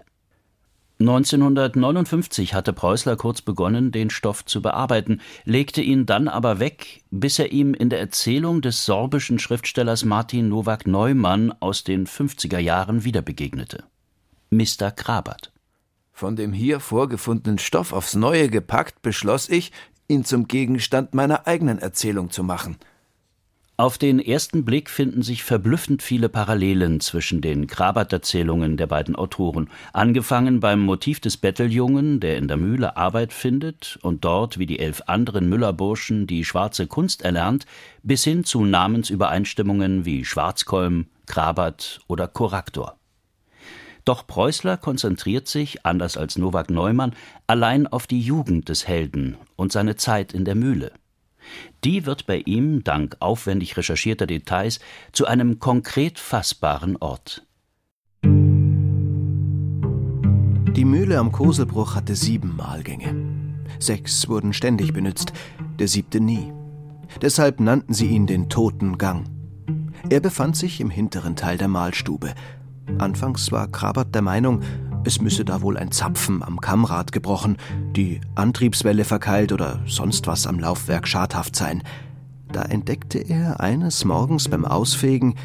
1959 1.03 2.53
hatte 2.53 2.71
Preußler 2.71 3.17
kurz 3.17 3.41
begonnen, 3.41 3.91
den 3.91 4.09
Stoff 4.09 4.45
zu 4.45 4.61
bearbeiten, 4.61 5.19
legte 5.43 5.81
ihn 5.81 6.05
dann 6.05 6.29
aber 6.29 6.59
weg, 6.59 7.03
bis 7.11 7.39
er 7.39 7.51
ihm 7.51 7.73
in 7.73 7.89
der 7.89 7.99
Erzählung 7.99 8.61
des 8.61 8.85
sorbischen 8.85 9.37
Schriftstellers 9.37 10.05
Martin 10.05 10.47
Nowak 10.47 10.87
Neumann 10.87 11.53
aus 11.59 11.83
den 11.83 12.07
50er 12.07 12.59
Jahren 12.59 13.03
wieder 13.03 13.21
begegnete. 13.21 13.83
Mr. 14.49 14.91
Krabert. 14.91 15.51
Von 16.13 16.37
dem 16.37 16.53
hier 16.53 16.79
vorgefundenen 16.79 17.59
Stoff 17.59 17.91
aufs 17.91 18.15
Neue 18.15 18.47
gepackt, 18.47 19.01
beschloss 19.01 19.49
ich, 19.49 19.73
ihn 20.07 20.23
zum 20.23 20.47
Gegenstand 20.47 21.13
meiner 21.13 21.47
eigenen 21.47 21.79
Erzählung 21.79 22.29
zu 22.29 22.43
machen– 22.43 22.77
auf 23.75 23.97
den 23.97 24.19
ersten 24.19 24.65
Blick 24.65 24.87
finden 24.87 25.23
sich 25.23 25.43
verblüffend 25.43 26.03
viele 26.03 26.29
Parallelen 26.29 26.99
zwischen 26.99 27.41
den 27.41 27.65
Krabert-Erzählungen 27.65 28.77
der 28.77 28.85
beiden 28.85 29.15
Autoren, 29.15 29.67
angefangen 29.93 30.59
beim 30.59 30.79
Motiv 30.79 31.19
des 31.19 31.37
Betteljungen, 31.37 32.19
der 32.19 32.37
in 32.37 32.47
der 32.47 32.57
Mühle 32.57 32.97
Arbeit 32.97 33.33
findet 33.33 33.97
und 34.03 34.25
dort 34.25 34.59
wie 34.59 34.67
die 34.67 34.77
elf 34.77 35.01
anderen 35.07 35.49
Müllerburschen 35.49 36.27
die 36.27 36.45
schwarze 36.45 36.85
Kunst 36.85 37.23
erlernt, 37.23 37.65
bis 38.03 38.23
hin 38.23 38.43
zu 38.43 38.63
Namensübereinstimmungen 38.63 40.05
wie 40.05 40.23
Schwarzkolm, 40.23 41.07
Krabert 41.25 41.99
oder 42.07 42.27
Korraktor. 42.27 42.97
Doch 44.05 44.27
Preußler 44.27 44.77
konzentriert 44.77 45.47
sich, 45.47 45.83
anders 45.83 46.15
als 46.15 46.37
Nowak 46.37 46.69
Neumann, 46.69 47.15
allein 47.47 47.87
auf 47.87 48.05
die 48.05 48.21
Jugend 48.21 48.69
des 48.69 48.87
Helden 48.87 49.35
und 49.55 49.71
seine 49.71 49.95
Zeit 49.95 50.31
in 50.33 50.45
der 50.45 50.55
Mühle. 50.55 50.91
Die 51.83 52.05
wird 52.05 52.25
bei 52.25 52.41
ihm, 52.45 52.83
dank 52.83 53.17
aufwendig 53.19 53.77
recherchierter 53.77 54.27
Details, 54.27 54.79
zu 55.11 55.25
einem 55.25 55.59
konkret 55.59 56.19
fassbaren 56.19 56.97
Ort. 56.97 57.45
Die 60.75 60.85
Mühle 60.85 61.19
am 61.19 61.31
Koselbruch 61.31 61.95
hatte 61.95 62.15
sieben 62.15 62.55
Mahlgänge. 62.55 63.15
Sechs 63.79 64.27
wurden 64.27 64.53
ständig 64.53 64.93
benützt, 64.93 65.33
der 65.79 65.87
siebte 65.87 66.19
nie. 66.19 66.51
Deshalb 67.21 67.59
nannten 67.59 67.93
sie 67.93 68.07
ihn 68.07 68.25
den 68.27 68.49
Toten 68.49 68.97
Gang. 68.97 69.25
Er 70.09 70.19
befand 70.19 70.55
sich 70.55 70.81
im 70.81 70.89
hinteren 70.89 71.35
Teil 71.35 71.57
der 71.57 71.67
Mahlstube. 71.67 72.33
Anfangs 72.97 73.51
war 73.51 73.67
Krabert 73.67 74.13
der 74.15 74.21
Meinung, 74.21 74.61
es 75.05 75.19
müsse 75.19 75.45
da 75.45 75.61
wohl 75.61 75.77
ein 75.77 75.91
Zapfen 75.91 76.43
am 76.43 76.61
Kammrad 76.61 77.11
gebrochen, 77.11 77.57
die 77.95 78.21
Antriebswelle 78.35 79.03
verkeilt 79.03 79.51
oder 79.51 79.79
sonst 79.85 80.27
was 80.27 80.47
am 80.47 80.59
Laufwerk 80.59 81.07
schadhaft 81.07 81.55
sein. 81.55 81.83
Da 82.51 82.63
entdeckte 82.63 83.19
er 83.19 83.59
eines 83.59 84.05
Morgens 84.05 84.47
beim 84.47 84.65
Ausfegen, 84.65 85.35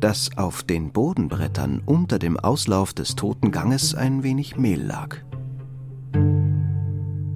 dass 0.00 0.36
auf 0.36 0.62
den 0.62 0.92
Bodenbrettern 0.92 1.82
unter 1.84 2.18
dem 2.18 2.38
Auslauf 2.38 2.92
des 2.92 3.16
toten 3.16 3.50
Ganges 3.52 3.94
ein 3.94 4.22
wenig 4.22 4.56
Mehl 4.56 4.82
lag. 4.82 5.18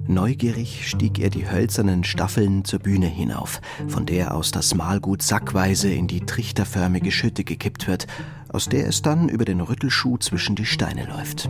Neugierig 0.07 0.87
stieg 0.87 1.19
er 1.19 1.31
die 1.31 1.49
hölzernen 1.49 2.03
Staffeln 2.03 2.63
zur 2.63 2.79
Bühne 2.79 3.07
hinauf, 3.07 3.59
von 3.87 4.05
der 4.05 4.35
aus 4.35 4.51
das 4.51 4.75
Mahlgut 4.75 5.23
sackweise 5.23 5.91
in 5.91 6.07
die 6.07 6.21
trichterförmige 6.21 7.11
Schütte 7.11 7.43
gekippt 7.43 7.87
wird, 7.87 8.05
aus 8.49 8.69
der 8.69 8.87
es 8.87 9.01
dann 9.01 9.29
über 9.29 9.45
den 9.45 9.61
Rüttelschuh 9.61 10.17
zwischen 10.17 10.55
die 10.55 10.65
Steine 10.65 11.05
läuft. 11.07 11.49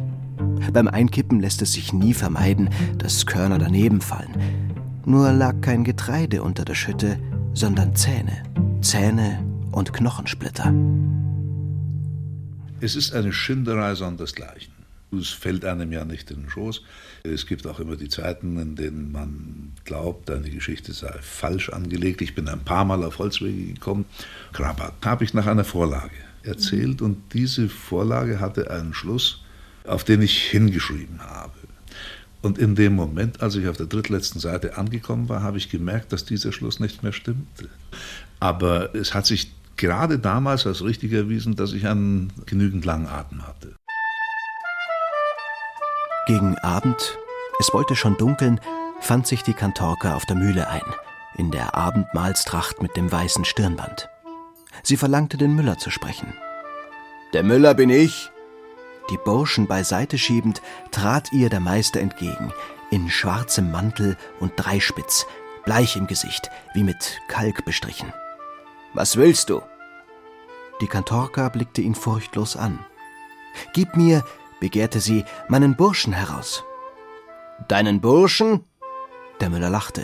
Beim 0.71 0.87
Einkippen 0.87 1.41
lässt 1.41 1.61
es 1.61 1.73
sich 1.73 1.91
nie 1.91 2.13
vermeiden, 2.13 2.69
dass 2.97 3.25
Körner 3.25 3.57
daneben 3.57 3.99
fallen. 3.99 4.33
Nur 5.05 5.31
lag 5.33 5.59
kein 5.61 5.83
Getreide 5.83 6.41
unter 6.41 6.63
der 6.63 6.75
Schütte, 6.75 7.19
sondern 7.53 7.95
Zähne, 7.95 8.43
Zähne 8.81 9.43
und 9.71 9.91
Knochensplitter. 9.91 10.73
Es 12.79 12.95
ist 12.95 13.13
eine 13.13 13.33
Schinderei 13.33 13.95
sondersgleichen. 13.95 14.74
Es 15.17 15.29
fällt 15.29 15.65
einem 15.65 15.91
ja 15.91 16.05
nicht 16.05 16.31
in 16.31 16.41
den 16.41 16.49
Schoß. 16.49 16.81
Es 17.23 17.45
gibt 17.45 17.65
auch 17.67 17.79
immer 17.79 17.95
die 17.95 18.09
Zeiten, 18.09 18.57
in 18.59 18.75
denen 18.75 19.11
man 19.11 19.73
glaubt, 19.83 20.29
eine 20.29 20.49
Geschichte 20.49 20.93
sei 20.93 21.13
falsch 21.21 21.69
angelegt. 21.69 22.21
Ich 22.21 22.35
bin 22.35 22.47
ein 22.47 22.61
paar 22.61 22.85
Mal 22.85 23.03
auf 23.03 23.19
Holzwege 23.19 23.73
gekommen. 23.73 24.05
Krabat 24.53 24.93
habe 25.03 25.23
ich 25.23 25.33
nach 25.33 25.47
einer 25.47 25.63
Vorlage 25.63 26.15
erzählt 26.43 27.01
und 27.01 27.33
diese 27.33 27.69
Vorlage 27.69 28.39
hatte 28.39 28.69
einen 28.69 28.93
Schluss, 28.93 29.43
auf 29.85 30.03
den 30.03 30.21
ich 30.21 30.37
hingeschrieben 30.43 31.21
habe. 31.21 31.53
Und 32.41 32.59
in 32.59 32.75
dem 32.75 32.93
Moment, 32.93 33.41
als 33.41 33.55
ich 33.55 33.67
auf 33.67 33.77
der 33.77 33.87
drittletzten 33.87 34.39
Seite 34.39 34.77
angekommen 34.77 35.29
war, 35.29 35.41
habe 35.41 35.57
ich 35.57 35.69
gemerkt, 35.69 36.13
dass 36.13 36.25
dieser 36.25 36.51
Schluss 36.51 36.79
nicht 36.79 37.01
mehr 37.01 37.11
stimmte. 37.11 37.69
Aber 38.39 38.93
es 38.93 39.15
hat 39.15 39.25
sich 39.25 39.51
gerade 39.77 40.19
damals 40.19 40.67
als 40.67 40.83
richtig 40.83 41.11
erwiesen, 41.13 41.55
dass 41.55 41.73
ich 41.73 41.87
einen 41.87 42.31
genügend 42.45 42.85
langen 42.85 43.07
Atem 43.07 43.47
hatte. 43.47 43.75
Gegen 46.25 46.57
Abend, 46.57 47.19
es 47.59 47.71
wollte 47.71 47.95
schon 47.95 48.17
dunkeln, 48.17 48.59
fand 48.99 49.27
sich 49.27 49.43
die 49.43 49.53
Kantorka 49.53 50.15
auf 50.15 50.25
der 50.25 50.35
Mühle 50.35 50.67
ein, 50.67 50.81
in 51.35 51.51
der 51.51 51.75
Abendmahlstracht 51.75 52.81
mit 52.81 52.97
dem 52.97 53.11
weißen 53.11 53.45
Stirnband. 53.45 54.09
Sie 54.81 54.97
verlangte 54.97 55.37
den 55.37 55.55
Müller 55.55 55.77
zu 55.77 55.91
sprechen. 55.91 56.33
Der 57.33 57.43
Müller 57.43 57.75
bin 57.75 57.91
ich. 57.91 58.31
Die 59.11 59.17
Burschen 59.17 59.67
beiseite 59.67 60.17
schiebend, 60.17 60.63
trat 60.89 61.31
ihr 61.31 61.49
der 61.49 61.59
Meister 61.59 61.99
entgegen, 61.99 62.51
in 62.89 63.07
schwarzem 63.11 63.71
Mantel 63.71 64.17
und 64.39 64.53
Dreispitz, 64.55 65.27
bleich 65.63 65.95
im 65.95 66.07
Gesicht, 66.07 66.49
wie 66.73 66.83
mit 66.83 67.19
Kalk 67.27 67.65
bestrichen. 67.65 68.11
Was 68.95 69.15
willst 69.15 69.51
du? 69.51 69.61
Die 70.81 70.87
Kantorka 70.87 71.49
blickte 71.49 71.81
ihn 71.81 71.93
furchtlos 71.93 72.57
an. 72.57 72.79
Gib 73.73 73.95
mir, 73.95 74.25
begehrte 74.65 74.99
sie, 74.99 75.25
meinen 75.47 75.75
Burschen 75.75 76.11
heraus. 76.11 76.63
Deinen 77.67 78.01
Burschen? 78.01 78.65
Der 79.39 79.51
Müller 79.51 79.69
lachte. 79.69 80.03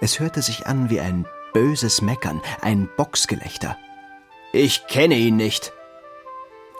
Es 0.00 0.18
hörte 0.18 0.40
sich 0.40 0.66
an 0.66 0.88
wie 0.88 0.98
ein 0.98 1.26
böses 1.52 2.00
Meckern, 2.00 2.40
ein 2.62 2.88
Bocksgelächter. 2.96 3.76
Ich 4.54 4.86
kenne 4.86 5.16
ihn 5.16 5.36
nicht. 5.36 5.74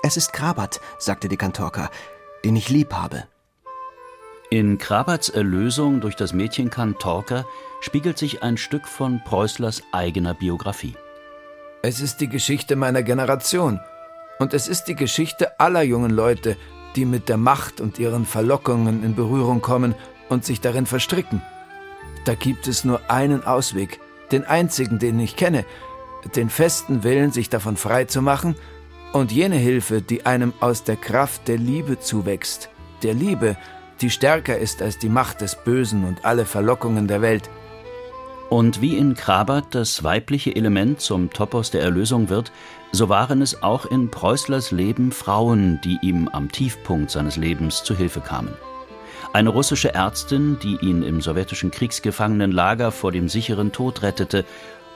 Es 0.02 0.16
ist 0.16 0.32
Krabat, 0.32 0.80
sagte 0.99 1.28
die 1.28 1.37
Kantorka, 1.37 1.90
den 2.47 2.56
ich 2.56 2.70
lieb 2.70 2.94
habe. 2.94 3.25
In 4.49 4.78
Krabats 4.78 5.28
Erlösung 5.28 6.00
durch 6.00 6.16
das 6.16 6.32
Mädchen 6.32 6.70
Kantorka 6.70 7.44
spiegelt 7.82 8.16
sich 8.16 8.42
ein 8.42 8.56
Stück 8.56 8.88
von 8.88 9.23
Preußlers 9.23 9.82
eigener 9.92 10.32
Biografie. 10.32 10.94
Es 11.82 12.00
ist 12.00 12.23
die 12.23 12.30
Geschichte 12.30 12.75
meiner 12.75 13.02
Generation. 13.02 13.80
Und 14.38 14.54
es 14.54 14.66
ist 14.66 14.85
die 14.85 14.94
Geschichte 14.94 15.61
aller 15.61 15.82
jungen 15.82 16.12
Leute, 16.12 16.56
die 16.97 17.04
mit 17.04 17.28
der 17.28 17.37
Macht 17.37 17.80
und 17.80 17.99
ihren 17.99 18.25
Verlockungen 18.26 19.04
in 19.04 19.14
Berührung 19.14 19.61
kommen 19.61 19.95
und 20.28 20.45
sich 20.45 20.61
darin 20.61 20.87
verstricken. 20.87 21.42
Da 22.25 22.35
gibt 22.35 22.66
es 22.68 22.85
nur 22.85 23.11
einen 23.11 23.45
Ausweg, 23.45 24.00
den 24.30 24.45
einzigen, 24.45 24.99
den 24.99 25.18
ich 25.21 25.37
kenne, 25.37 25.64
den 26.37 26.50
festen 26.50 27.04
Willen, 27.04 27.33
sich 27.33 27.49
davon 27.49 27.76
frei 27.76 28.04
zu 28.04 28.23
machen 28.23 28.57
und 29.12 29.33
jene 29.33 29.57
Hilfe, 29.57 30.02
die 30.02 30.26
einem 30.26 30.52
aus 30.61 30.85
der 30.85 30.97
Kraft 30.97 31.49
der 31.49 31.57
Liebe 31.57 31.99
zuwächst, 31.99 32.68
der 33.02 33.14
Liebe, 33.14 33.57
die 34.00 34.11
stärker 34.11 34.59
ist 34.59 34.83
als 34.83 34.99
die 34.99 35.09
Macht 35.09 35.40
des 35.40 35.57
Bösen 35.64 36.04
und 36.04 36.25
alle 36.25 36.45
Verlockungen 36.45 37.09
der 37.09 37.23
Welt. 37.23 37.49
Und 38.50 38.80
wie 38.80 38.97
in 38.97 39.14
Krabat 39.14 39.75
das 39.75 40.04
weibliche 40.04 40.54
Element 40.54 41.00
zum 41.00 41.30
Topos 41.30 41.71
der 41.71 41.83
Erlösung 41.83 42.28
wird, 42.28 42.50
so 42.92 43.09
waren 43.09 43.42
es 43.42 43.62
auch 43.62 43.87
in 43.87 44.11
Preußlers 44.11 44.71
Leben 44.71 45.12
Frauen, 45.12 45.80
die 45.83 45.99
ihm 46.02 46.28
am 46.28 46.50
Tiefpunkt 46.50 47.11
seines 47.11 47.37
Lebens 47.37 47.85
zu 47.85 47.97
Hilfe 47.97 48.21
kamen. 48.21 48.54
Eine 49.33 49.50
russische 49.50 49.95
Ärztin, 49.95 50.59
die 50.62 50.76
ihn 50.80 51.02
im 51.02 51.21
sowjetischen 51.21 51.71
Kriegsgefangenenlager 51.71 52.90
vor 52.90 53.12
dem 53.12 53.28
sicheren 53.28 53.73
Tod 53.73 54.02
rettete, 54.02 54.45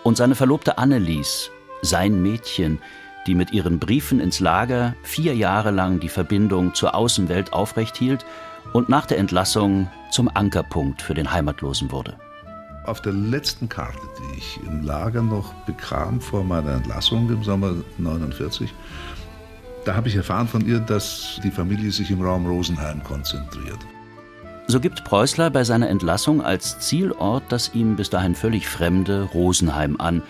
und 0.05 0.17
seine 0.17 0.35
Verlobte 0.35 0.79
Annelies, 0.79 1.51
sein 1.83 2.23
Mädchen, 2.23 2.81
die 3.27 3.35
mit 3.35 3.53
ihren 3.53 3.79
Briefen 3.79 4.19
ins 4.19 4.41
Lager 4.41 4.97
vier 5.03 5.37
Jahre 5.37 5.71
lang 5.71 6.01
die 6.01 6.09
Verbindung 6.09 6.75
zur 6.75 6.95
Außenwelt 6.95 7.53
aufrecht 7.53 7.97
hielt 7.97 8.25
und 8.73 8.89
nach 8.89 9.07
der 9.07 9.19
Entlassung 9.19 9.89
zum 10.11 10.29
Ankerpunkt 10.35 11.03
für 11.03 11.15
den 11.15 11.33
Heimatlosen 11.33 11.93
wurde. 11.93 12.17
Auf 12.85 13.01
der 13.01 13.13
letzten 13.13 13.69
Karte, 13.69 14.01
die 14.19 14.39
ich 14.39 14.59
im 14.67 14.83
Lager 14.83 15.23
noch 15.23 15.55
bekam 15.67 16.21
vor 16.21 16.43
meiner 16.43 16.73
Entlassung 16.73 17.31
im 17.31 17.45
Sommer 17.45 17.75
49, 17.99 18.75
da 19.85 19.95
habe 19.95 20.09
ich 20.09 20.17
erfahren 20.17 20.49
von 20.49 20.67
ihr, 20.67 20.81
dass 20.81 21.41
die 21.45 21.51
Familie 21.51 21.93
sich 21.93 22.11
im 22.11 22.21
Raum 22.21 22.45
Rosenheim 22.47 23.03
konzentriert. 23.05 23.79
So 24.67 24.81
gibt 24.81 25.05
Preußler 25.05 25.51
bei 25.51 25.63
seiner 25.63 25.89
Entlassung 25.91 26.43
als 26.43 26.81
Zielort 26.81 27.45
das 27.51 27.73
ihm 27.75 27.95
bis 27.95 28.11
dahin 28.11 28.35
völlig 28.35 28.69
fremde 28.69 29.23
Rosenheim 29.23 29.97
an 30.01 30.23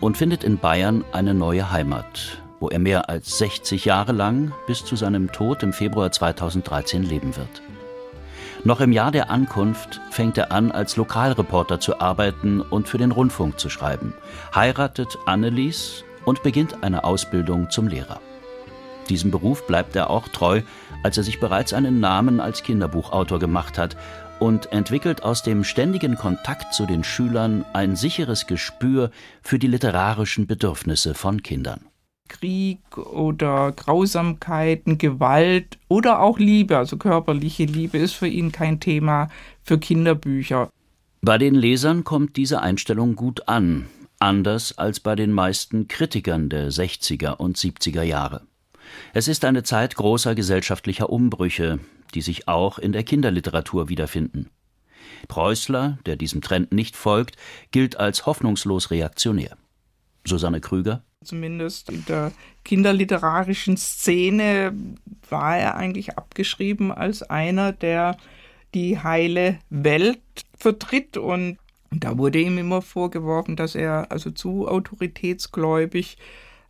und 0.00 0.18
findet 0.18 0.44
in 0.44 0.58
Bayern 0.58 1.04
eine 1.12 1.32
neue 1.32 1.70
Heimat, 1.70 2.42
wo 2.60 2.68
er 2.68 2.78
mehr 2.78 3.08
als 3.08 3.38
60 3.38 3.86
Jahre 3.86 4.12
lang 4.12 4.52
bis 4.66 4.84
zu 4.84 4.96
seinem 4.96 5.32
Tod 5.32 5.62
im 5.62 5.72
Februar 5.72 6.12
2013 6.12 7.02
leben 7.02 7.34
wird. 7.36 7.62
Noch 8.66 8.80
im 8.80 8.92
Jahr 8.92 9.12
der 9.12 9.30
Ankunft 9.30 10.00
fängt 10.10 10.38
er 10.38 10.50
an, 10.50 10.72
als 10.72 10.96
Lokalreporter 10.96 11.80
zu 11.80 12.00
arbeiten 12.00 12.62
und 12.62 12.88
für 12.88 12.96
den 12.96 13.10
Rundfunk 13.10 13.60
zu 13.60 13.68
schreiben, 13.68 14.14
heiratet 14.54 15.18
Annelies 15.26 16.02
und 16.24 16.42
beginnt 16.42 16.82
eine 16.82 17.04
Ausbildung 17.04 17.68
zum 17.68 17.88
Lehrer. 17.88 18.20
Diesem 19.10 19.30
Beruf 19.30 19.66
bleibt 19.66 19.94
er 19.96 20.08
auch 20.08 20.28
treu, 20.28 20.62
als 21.02 21.18
er 21.18 21.24
sich 21.24 21.40
bereits 21.40 21.74
einen 21.74 22.00
Namen 22.00 22.40
als 22.40 22.62
Kinderbuchautor 22.62 23.38
gemacht 23.38 23.76
hat 23.76 23.98
und 24.40 24.72
entwickelt 24.72 25.22
aus 25.22 25.42
dem 25.42 25.62
ständigen 25.62 26.16
Kontakt 26.16 26.72
zu 26.72 26.86
den 26.86 27.04
Schülern 27.04 27.66
ein 27.74 27.96
sicheres 27.96 28.46
Gespür 28.46 29.10
für 29.42 29.58
die 29.58 29.66
literarischen 29.66 30.46
Bedürfnisse 30.46 31.12
von 31.12 31.42
Kindern. 31.42 31.84
Krieg 32.28 32.96
oder 32.96 33.72
Grausamkeiten, 33.72 34.98
Gewalt 34.98 35.78
oder 35.88 36.20
auch 36.20 36.38
Liebe, 36.38 36.78
also 36.78 36.96
körperliche 36.96 37.64
Liebe, 37.64 37.98
ist 37.98 38.14
für 38.14 38.26
ihn 38.26 38.50
kein 38.50 38.80
Thema 38.80 39.28
für 39.62 39.78
Kinderbücher. 39.78 40.70
Bei 41.20 41.38
den 41.38 41.54
Lesern 41.54 42.04
kommt 42.04 42.36
diese 42.36 42.60
Einstellung 42.60 43.14
gut 43.16 43.48
an, 43.48 43.86
anders 44.18 44.76
als 44.78 45.00
bei 45.00 45.16
den 45.16 45.32
meisten 45.32 45.88
Kritikern 45.88 46.48
der 46.48 46.70
60er 46.70 47.36
und 47.36 47.56
70er 47.56 48.02
Jahre. 48.02 48.42
Es 49.12 49.28
ist 49.28 49.44
eine 49.44 49.62
Zeit 49.62 49.94
großer 49.94 50.34
gesellschaftlicher 50.34 51.10
Umbrüche, 51.10 51.78
die 52.14 52.20
sich 52.20 52.48
auch 52.48 52.78
in 52.78 52.92
der 52.92 53.04
Kinderliteratur 53.04 53.88
wiederfinden. 53.88 54.50
Preußler, 55.28 55.98
der 56.06 56.16
diesem 56.16 56.42
Trend 56.42 56.72
nicht 56.72 56.96
folgt, 56.96 57.36
gilt 57.70 57.98
als 57.98 58.26
hoffnungslos 58.26 58.90
reaktionär. 58.90 59.56
Susanne 60.26 60.60
Krüger 60.60 61.02
Zumindest 61.24 61.90
in 61.90 62.04
der 62.06 62.32
kinderliterarischen 62.64 63.76
Szene 63.76 64.72
war 65.28 65.56
er 65.56 65.76
eigentlich 65.76 66.16
abgeschrieben 66.16 66.92
als 66.92 67.22
einer, 67.22 67.72
der 67.72 68.16
die 68.74 68.98
heile 68.98 69.58
Welt 69.70 70.20
vertritt. 70.56 71.16
Und 71.16 71.58
da 71.90 72.18
wurde 72.18 72.40
ihm 72.40 72.58
immer 72.58 72.82
vorgeworfen, 72.82 73.56
dass 73.56 73.74
er 73.74 74.10
also 74.10 74.30
zu 74.30 74.68
autoritätsgläubig 74.68 76.16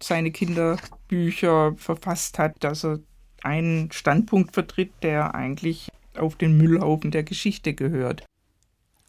seine 0.00 0.30
Kinderbücher 0.30 1.74
verfasst 1.76 2.38
hat, 2.38 2.62
dass 2.62 2.84
er 2.84 3.00
einen 3.42 3.90
Standpunkt 3.92 4.54
vertritt, 4.54 4.92
der 5.02 5.34
eigentlich 5.34 5.88
auf 6.16 6.36
den 6.36 6.56
Müllhaufen 6.56 7.10
der 7.10 7.22
Geschichte 7.22 7.74
gehört 7.74 8.24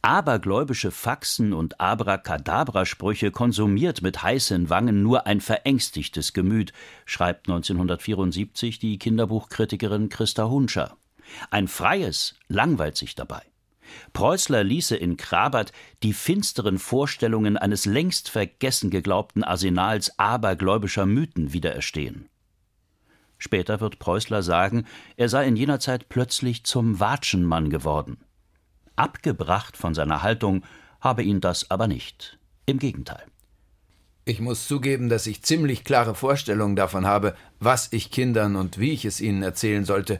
abergläubische 0.06 0.92
Faxen 0.92 1.52
und 1.52 1.82
Abracadabra-Sprüche 1.82 3.32
konsumiert 3.32 4.04
mit 4.04 4.22
heißen 4.22 4.70
Wangen 4.70 5.02
nur 5.02 5.26
ein 5.26 5.42
verängstigtes 5.42 6.34
Gemüt, 6.34 6.74
schreibt 7.06 7.50
1974 7.50 8.78
die 8.78 9.00
Kinderbuchkritikerin 9.00 10.10
Christa 10.10 10.48
Hunscher. 10.48 10.96
Ein 11.50 11.68
freies 11.68 12.36
langweilt 12.48 12.98
sich 12.98 13.16
dabei. 13.16 13.42
Preußler 14.14 14.64
ließe 14.64 14.96
in 14.96 15.18
Krabat 15.18 15.72
die 16.04 16.14
finsteren 16.14 16.78
Vorstellungen 16.78 17.58
eines 17.58 17.88
längst 17.88 18.30
vergessen 18.30 18.92
geglaubten 18.92 19.44
Arsenals 19.44 20.20
abergläubischer 20.20 21.08
Mythen 21.08 21.52
wiedererstehen. 21.52 22.30
Später 23.40 23.82
wird 23.82 23.98
Preußler 23.98 24.44
sagen, 24.44 24.86
er 25.18 25.30
sei 25.30 25.48
in 25.48 25.56
jener 25.56 25.80
Zeit 25.80 26.10
plötzlich 26.10 26.64
zum 26.64 27.00
Watschenmann 27.00 27.72
geworden. 27.72 28.20
Abgebracht 28.96 29.78
von 29.78 29.94
seiner 29.94 30.24
Haltung 30.24 30.64
habe 31.02 31.24
ihn 31.24 31.42
das 31.42 31.70
aber 31.72 31.88
nicht. 31.88 32.40
Im 32.66 32.80
Gegenteil. 32.80 33.26
Ich 34.28 34.42
muss 34.42 34.68
zugeben, 34.68 35.08
dass 35.08 35.28
ich 35.28 35.44
ziemlich 35.44 35.84
klare 35.84 36.16
Vorstellungen 36.16 36.76
davon 36.76 37.06
habe, 37.06 37.36
was 37.60 37.90
ich 37.92 38.10
Kindern 38.10 38.56
und 38.56 38.80
wie 38.80 38.92
ich 38.92 39.06
es 39.06 39.22
ihnen 39.22 39.44
erzählen 39.44 39.86
sollte. 39.86 40.20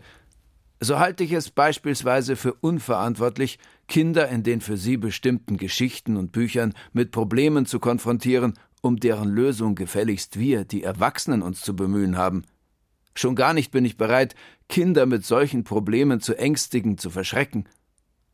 So 0.80 1.00
halte 1.00 1.24
ich 1.24 1.32
es 1.32 1.50
beispielsweise 1.50 2.36
für 2.36 2.54
unverantwortlich, 2.54 3.58
Kinder 3.88 4.30
in 4.30 4.44
den 4.44 4.62
für 4.62 4.78
sie 4.78 4.98
bestimmten 4.98 5.58
Geschichten 5.58 6.18
und 6.18 6.32
Büchern 6.32 6.74
mit 6.94 7.12
Problemen 7.12 7.66
zu 7.66 7.80
konfrontieren, 7.80 8.54
um 8.82 8.98
deren 8.98 9.30
Lösung 9.30 9.74
gefälligst 9.74 10.38
wir, 10.38 10.66
die 10.66 10.84
Erwachsenen, 10.84 11.42
uns 11.42 11.62
zu 11.62 11.76
bemühen 11.76 12.18
haben. 12.18 12.44
Schon 13.16 13.36
gar 13.36 13.54
nicht 13.54 13.72
bin 13.72 13.86
ich 13.86 13.98
bereit, 13.98 14.36
Kinder 14.70 15.08
mit 15.08 15.26
solchen 15.26 15.64
Problemen 15.64 16.20
zu 16.20 16.38
ängstigen, 16.38 17.00
zu 17.00 17.10
verschrecken. 17.10 17.68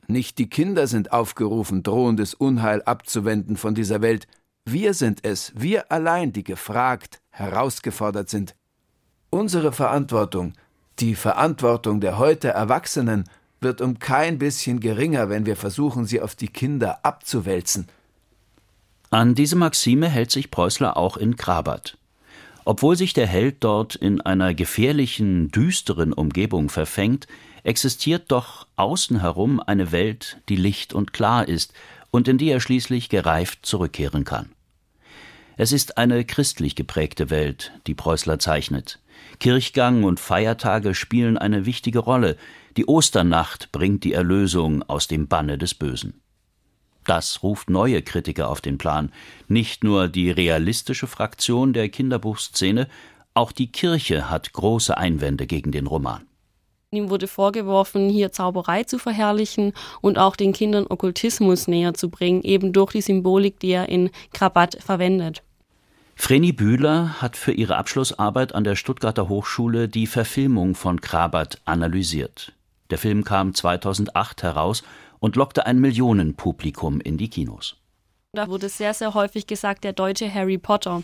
Nicht 0.07 0.37
die 0.37 0.49
Kinder 0.49 0.87
sind 0.87 1.11
aufgerufen, 1.11 1.83
drohendes 1.83 2.33
Unheil 2.33 2.81
abzuwenden 2.83 3.55
von 3.57 3.75
dieser 3.75 4.01
Welt. 4.01 4.27
Wir 4.65 4.93
sind 4.93 5.23
es, 5.23 5.53
wir 5.55 5.91
allein, 5.91 6.33
die 6.33 6.43
gefragt, 6.43 7.21
herausgefordert 7.29 8.29
sind. 8.29 8.55
Unsere 9.29 9.71
Verantwortung, 9.71 10.53
die 10.99 11.15
Verantwortung 11.15 12.01
der 12.01 12.17
heute 12.17 12.49
Erwachsenen, 12.49 13.23
wird 13.61 13.79
um 13.79 13.99
kein 13.99 14.39
bisschen 14.39 14.79
geringer, 14.79 15.29
wenn 15.29 15.45
wir 15.45 15.55
versuchen, 15.55 16.05
sie 16.05 16.19
auf 16.19 16.35
die 16.35 16.47
Kinder 16.47 17.05
abzuwälzen. 17.05 17.87
An 19.11 19.35
diese 19.35 19.55
Maxime 19.55 20.09
hält 20.09 20.31
sich 20.31 20.51
Preußler 20.51 20.97
auch 20.97 21.17
in 21.17 21.35
Krabat. 21.35 21.97
Obwohl 22.63 22.95
sich 22.95 23.13
der 23.13 23.27
Held 23.27 23.57
dort 23.63 23.95
in 23.95 24.21
einer 24.21 24.53
gefährlichen, 24.53 25.49
düsteren 25.49 26.13
Umgebung 26.13 26.69
verfängt, 26.69 27.27
existiert 27.63 28.31
doch 28.31 28.67
außen 28.75 29.21
herum 29.21 29.59
eine 29.59 29.91
Welt, 29.91 30.37
die 30.49 30.55
licht 30.55 30.93
und 30.93 31.13
klar 31.13 31.47
ist 31.47 31.73
und 32.11 32.27
in 32.27 32.37
die 32.37 32.49
er 32.49 32.59
schließlich 32.59 33.09
gereift 33.09 33.65
zurückkehren 33.65 34.23
kann. 34.25 34.49
Es 35.57 35.71
ist 35.71 35.97
eine 35.97 36.25
christlich 36.25 36.75
geprägte 36.75 37.29
Welt, 37.29 37.71
die 37.87 37.93
Preußler 37.93 38.39
zeichnet. 38.39 38.99
Kirchgang 39.39 40.03
und 40.03 40.19
Feiertage 40.19 40.95
spielen 40.95 41.37
eine 41.37 41.65
wichtige 41.65 41.99
Rolle. 41.99 42.37
Die 42.77 42.85
Osternacht 42.85 43.71
bringt 43.71 44.03
die 44.03 44.13
Erlösung 44.13 44.83
aus 44.83 45.07
dem 45.07 45.27
Banne 45.27 45.57
des 45.57 45.73
Bösen. 45.75 46.21
Das 47.05 47.41
ruft 47.43 47.69
neue 47.69 48.01
Kritiker 48.01 48.49
auf 48.49 48.61
den 48.61 48.77
Plan. 48.77 49.11
Nicht 49.47 49.83
nur 49.83 50.07
die 50.07 50.31
realistische 50.31 51.07
Fraktion 51.07 51.73
der 51.73 51.89
Kinderbuchszene, 51.89 52.87
auch 53.33 53.51
die 53.51 53.71
Kirche 53.71 54.29
hat 54.29 54.53
große 54.53 54.97
Einwände 54.97 55.47
gegen 55.47 55.71
den 55.71 55.87
Roman. 55.87 56.25
Ihm 56.93 57.09
wurde 57.09 57.29
vorgeworfen, 57.29 58.09
hier 58.09 58.33
Zauberei 58.33 58.83
zu 58.83 58.99
verherrlichen 58.99 59.71
und 60.01 60.17
auch 60.17 60.35
den 60.35 60.51
Kindern 60.51 60.87
Okkultismus 60.89 61.69
näher 61.69 61.93
zu 61.93 62.09
bringen, 62.09 62.43
eben 62.43 62.73
durch 62.73 62.91
die 62.91 62.99
Symbolik, 62.99 63.61
die 63.61 63.69
er 63.69 63.87
in 63.87 64.09
Krabat 64.33 64.77
verwendet. 64.81 65.41
Vreni 66.17 66.51
Bühler 66.51 67.21
hat 67.21 67.37
für 67.37 67.53
ihre 67.53 67.77
Abschlussarbeit 67.77 68.53
an 68.53 68.65
der 68.65 68.75
Stuttgarter 68.75 69.29
Hochschule 69.29 69.87
die 69.87 70.05
Verfilmung 70.05 70.75
von 70.75 70.99
Krabat 70.99 71.61
analysiert. 71.63 72.51
Der 72.89 72.97
Film 72.97 73.23
kam 73.23 73.55
2008 73.55 74.43
heraus 74.43 74.83
und 75.21 75.37
lockte 75.37 75.65
ein 75.65 75.79
Millionenpublikum 75.79 76.99
in 76.99 77.17
die 77.17 77.29
Kinos. 77.29 77.77
Da 78.33 78.49
wurde 78.49 78.67
sehr, 78.67 78.93
sehr 78.93 79.13
häufig 79.13 79.47
gesagt, 79.47 79.85
der 79.85 79.93
deutsche 79.93 80.33
Harry 80.33 80.57
Potter. 80.57 81.03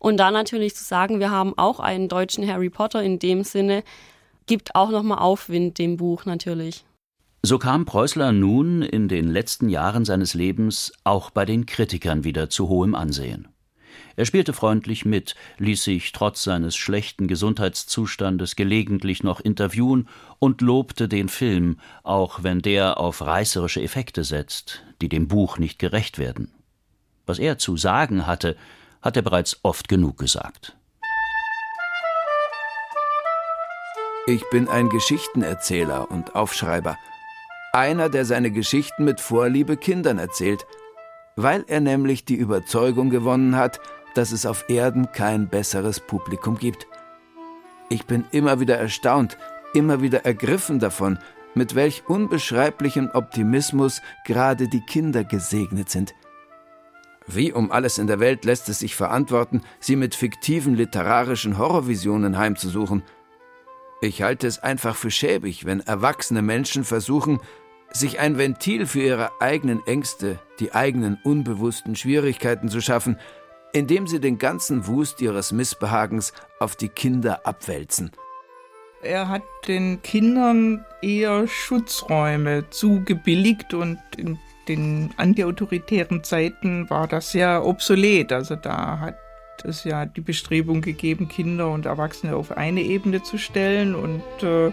Und 0.00 0.16
da 0.16 0.32
natürlich 0.32 0.74
zu 0.74 0.82
sagen, 0.82 1.20
wir 1.20 1.30
haben 1.30 1.56
auch 1.56 1.78
einen 1.78 2.08
deutschen 2.08 2.44
Harry 2.48 2.68
Potter 2.68 3.00
in 3.00 3.20
dem 3.20 3.44
Sinne, 3.44 3.84
gibt 4.48 4.74
auch 4.74 4.90
nochmal 4.90 5.18
Aufwind 5.18 5.78
dem 5.78 5.96
Buch 5.96 6.24
natürlich. 6.24 6.84
So 7.42 7.58
kam 7.58 7.84
Preußler 7.84 8.32
nun 8.32 8.82
in 8.82 9.06
den 9.06 9.28
letzten 9.28 9.68
Jahren 9.68 10.04
seines 10.04 10.34
Lebens 10.34 10.92
auch 11.04 11.30
bei 11.30 11.44
den 11.44 11.66
Kritikern 11.66 12.24
wieder 12.24 12.50
zu 12.50 12.68
hohem 12.68 12.96
Ansehen. 12.96 13.46
Er 14.16 14.26
spielte 14.26 14.52
freundlich 14.52 15.04
mit, 15.04 15.36
ließ 15.58 15.84
sich 15.84 16.10
trotz 16.10 16.42
seines 16.42 16.74
schlechten 16.74 17.28
Gesundheitszustandes 17.28 18.56
gelegentlich 18.56 19.22
noch 19.22 19.38
interviewen 19.38 20.08
und 20.40 20.60
lobte 20.60 21.08
den 21.08 21.28
Film, 21.28 21.78
auch 22.02 22.42
wenn 22.42 22.60
der 22.60 22.98
auf 22.98 23.22
reißerische 23.22 23.80
Effekte 23.80 24.24
setzt, 24.24 24.82
die 25.00 25.08
dem 25.08 25.28
Buch 25.28 25.58
nicht 25.58 25.78
gerecht 25.78 26.18
werden. 26.18 26.52
Was 27.26 27.38
er 27.38 27.58
zu 27.58 27.76
sagen 27.76 28.26
hatte, 28.26 28.56
hat 29.02 29.16
er 29.16 29.22
bereits 29.22 29.60
oft 29.62 29.88
genug 29.88 30.18
gesagt. 30.18 30.77
Ich 34.28 34.44
bin 34.50 34.68
ein 34.68 34.90
Geschichtenerzähler 34.90 36.10
und 36.10 36.34
Aufschreiber. 36.34 36.98
Einer, 37.72 38.10
der 38.10 38.26
seine 38.26 38.50
Geschichten 38.50 39.06
mit 39.06 39.22
Vorliebe 39.22 39.78
Kindern 39.78 40.18
erzählt, 40.18 40.66
weil 41.36 41.64
er 41.66 41.80
nämlich 41.80 42.26
die 42.26 42.34
Überzeugung 42.34 43.08
gewonnen 43.08 43.56
hat, 43.56 43.80
dass 44.12 44.32
es 44.32 44.44
auf 44.44 44.66
Erden 44.68 45.12
kein 45.12 45.48
besseres 45.48 46.00
Publikum 46.00 46.58
gibt. 46.58 46.86
Ich 47.88 48.04
bin 48.04 48.26
immer 48.30 48.60
wieder 48.60 48.76
erstaunt, 48.76 49.38
immer 49.72 50.02
wieder 50.02 50.26
ergriffen 50.26 50.78
davon, 50.78 51.18
mit 51.54 51.74
welch 51.74 52.02
unbeschreiblichem 52.06 53.08
Optimismus 53.14 54.02
gerade 54.26 54.68
die 54.68 54.82
Kinder 54.82 55.24
gesegnet 55.24 55.88
sind. 55.88 56.12
Wie 57.26 57.50
um 57.50 57.72
alles 57.72 57.96
in 57.96 58.06
der 58.06 58.20
Welt 58.20 58.44
lässt 58.44 58.68
es 58.68 58.80
sich 58.80 58.94
verantworten, 58.94 59.62
sie 59.80 59.96
mit 59.96 60.14
fiktiven 60.14 60.74
literarischen 60.74 61.56
Horrorvisionen 61.56 62.36
heimzusuchen. 62.36 63.02
Ich 64.00 64.22
halte 64.22 64.46
es 64.46 64.60
einfach 64.60 64.94
für 64.94 65.10
schäbig, 65.10 65.64
wenn 65.64 65.80
erwachsene 65.80 66.40
Menschen 66.40 66.84
versuchen, 66.84 67.40
sich 67.90 68.20
ein 68.20 68.38
Ventil 68.38 68.86
für 68.86 69.00
ihre 69.00 69.30
eigenen 69.40 69.84
Ängste, 69.86 70.38
die 70.60 70.72
eigenen 70.72 71.18
unbewussten 71.24 71.96
Schwierigkeiten 71.96 72.68
zu 72.68 72.80
schaffen, 72.80 73.18
indem 73.72 74.06
sie 74.06 74.20
den 74.20 74.38
ganzen 74.38 74.86
Wust 74.86 75.20
ihres 75.20 75.52
Missbehagens 75.52 76.32
auf 76.60 76.76
die 76.76 76.88
Kinder 76.88 77.44
abwälzen. 77.44 78.12
Er 79.02 79.28
hat 79.28 79.42
den 79.66 80.02
Kindern 80.02 80.84
eher 81.02 81.46
Schutzräume 81.48 82.70
zugebilligt 82.70 83.74
und 83.74 83.98
in 84.16 84.38
den 84.68 85.10
antiautoritären 85.16 86.22
Zeiten 86.24 86.88
war 86.90 87.08
das 87.08 87.32
ja 87.32 87.62
obsolet. 87.62 88.32
Also 88.32 88.56
da 88.56 88.98
hat 89.00 89.16
es 89.64 89.84
ja 89.84 90.06
die 90.06 90.20
Bestrebung 90.20 90.80
gegeben, 90.80 91.28
Kinder 91.28 91.70
und 91.70 91.86
Erwachsene 91.86 92.36
auf 92.36 92.56
eine 92.56 92.82
Ebene 92.82 93.22
zu 93.22 93.38
stellen 93.38 93.94
und 93.94 94.22
äh, 94.42 94.72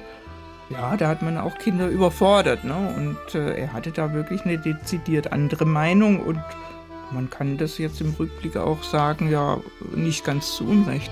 ja, 0.70 0.98
da 0.98 1.08
hat 1.08 1.22
man 1.22 1.38
auch 1.38 1.58
Kinder 1.58 1.88
überfordert. 1.88 2.64
Ne? 2.64 2.96
Und 2.98 3.36
äh, 3.36 3.56
er 3.56 3.74
hatte 3.74 3.92
da 3.92 4.14
wirklich 4.14 4.46
eine 4.46 4.58
dezidiert 4.58 5.32
andere 5.32 5.66
Meinung 5.66 6.20
und 6.20 6.42
man 7.12 7.30
kann 7.30 7.58
das 7.58 7.78
jetzt 7.78 8.02
im 8.02 8.16
Rückblick 8.18 8.58
auch 8.58 8.84
sagen, 8.84 9.30
ja, 9.30 9.60
nicht 9.94 10.26
ganz 10.26 10.56
zu 10.56 10.66
Unrecht. 10.68 11.12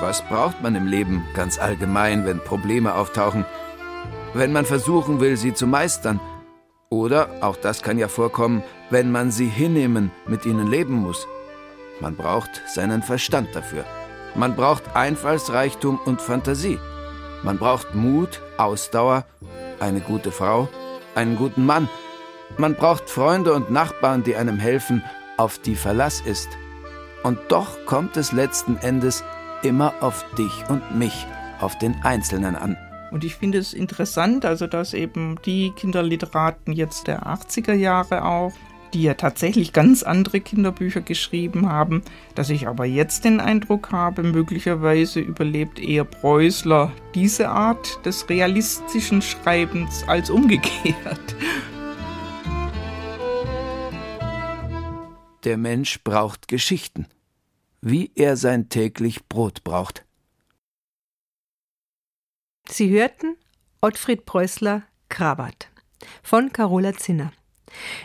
Was 0.00 0.22
braucht 0.28 0.62
man 0.62 0.76
im 0.76 0.86
Leben 0.86 1.24
ganz 1.34 1.58
allgemein, 1.58 2.24
wenn 2.24 2.38
Probleme 2.38 2.94
auftauchen? 2.94 3.44
Wenn 4.34 4.52
man 4.52 4.64
versuchen 4.64 5.20
will, 5.20 5.36
sie 5.36 5.54
zu 5.54 5.66
meistern. 5.66 6.20
Oder, 6.90 7.28
auch 7.40 7.56
das 7.56 7.82
kann 7.82 7.98
ja 7.98 8.08
vorkommen, 8.08 8.62
wenn 8.90 9.10
man 9.10 9.32
sie 9.32 9.48
hinnehmen, 9.48 10.12
mit 10.26 10.46
ihnen 10.46 10.68
leben 10.68 10.94
muss. 10.94 11.26
Man 12.00 12.16
braucht 12.16 12.62
seinen 12.66 13.02
Verstand 13.02 13.54
dafür. 13.54 13.84
Man 14.34 14.54
braucht 14.54 14.94
Einfallsreichtum 14.94 15.98
und 16.04 16.20
Fantasie. 16.20 16.78
Man 17.42 17.58
braucht 17.58 17.94
Mut, 17.94 18.40
Ausdauer, 18.56 19.24
eine 19.80 20.00
gute 20.00 20.30
Frau, 20.30 20.68
einen 21.14 21.36
guten 21.36 21.66
Mann. 21.66 21.88
Man 22.56 22.74
braucht 22.74 23.10
Freunde 23.10 23.52
und 23.52 23.70
Nachbarn, 23.70 24.22
die 24.22 24.36
einem 24.36 24.58
helfen, 24.58 25.02
auf 25.36 25.58
die 25.58 25.76
Verlass 25.76 26.20
ist. 26.20 26.48
Und 27.22 27.38
doch 27.48 27.84
kommt 27.86 28.16
es 28.16 28.32
letzten 28.32 28.76
Endes 28.76 29.24
immer 29.62 29.94
auf 30.00 30.24
dich 30.36 30.64
und 30.68 30.96
mich, 30.96 31.26
auf 31.60 31.76
den 31.78 31.96
Einzelnen 32.02 32.54
an. 32.54 32.76
Und 33.10 33.24
ich 33.24 33.36
finde 33.36 33.58
es 33.58 33.72
interessant, 33.72 34.44
also 34.44 34.66
dass 34.66 34.94
eben 34.94 35.40
die 35.44 35.70
Kinderliteraten 35.70 36.72
jetzt 36.72 37.06
der 37.06 37.26
80er 37.26 37.72
Jahre 37.72 38.24
auch, 38.24 38.52
die 38.94 39.02
ja 39.02 39.14
tatsächlich 39.14 39.72
ganz 39.72 40.02
andere 40.02 40.40
Kinderbücher 40.40 41.00
geschrieben 41.00 41.68
haben, 41.68 42.02
dass 42.34 42.50
ich 42.50 42.66
aber 42.66 42.84
jetzt 42.84 43.24
den 43.24 43.40
Eindruck 43.40 43.92
habe, 43.92 44.22
möglicherweise 44.22 45.20
überlebt 45.20 45.78
eher 45.78 46.04
Preußler 46.04 46.92
diese 47.14 47.48
Art 47.48 48.04
des 48.04 48.28
realistischen 48.28 49.22
Schreibens 49.22 50.04
als 50.06 50.30
umgekehrt. 50.30 51.36
Der 55.44 55.56
Mensch 55.56 56.02
braucht 56.02 56.48
Geschichten 56.48 57.06
wie 57.80 58.10
er 58.14 58.36
sein 58.36 58.68
täglich 58.68 59.26
Brot 59.26 59.64
braucht. 59.64 60.04
Sie 62.68 62.90
hörten 62.90 63.36
Ottfried 63.80 64.26
Preußler 64.26 64.82
Krabat 65.08 65.68
von 66.22 66.52
Carola 66.52 66.94
Zinner. 66.94 67.32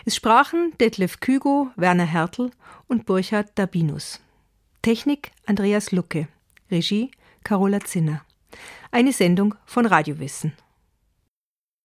Es 0.06 0.16
sprachen 0.16 0.74
Detlef 0.80 1.20
Kügo, 1.20 1.70
Werner 1.76 2.06
Hertel 2.06 2.52
und 2.88 3.06
Burchard 3.06 3.52
Dabinus. 3.56 4.20
Technik 4.82 5.32
Andreas 5.46 5.92
Lucke. 5.92 6.28
Regie 6.70 7.12
Carola 7.44 7.80
Zinner. 7.82 8.24
Eine 8.92 9.14
Sendung 9.14 9.56
von 9.66 9.86
Radiowissen. 9.86 10.54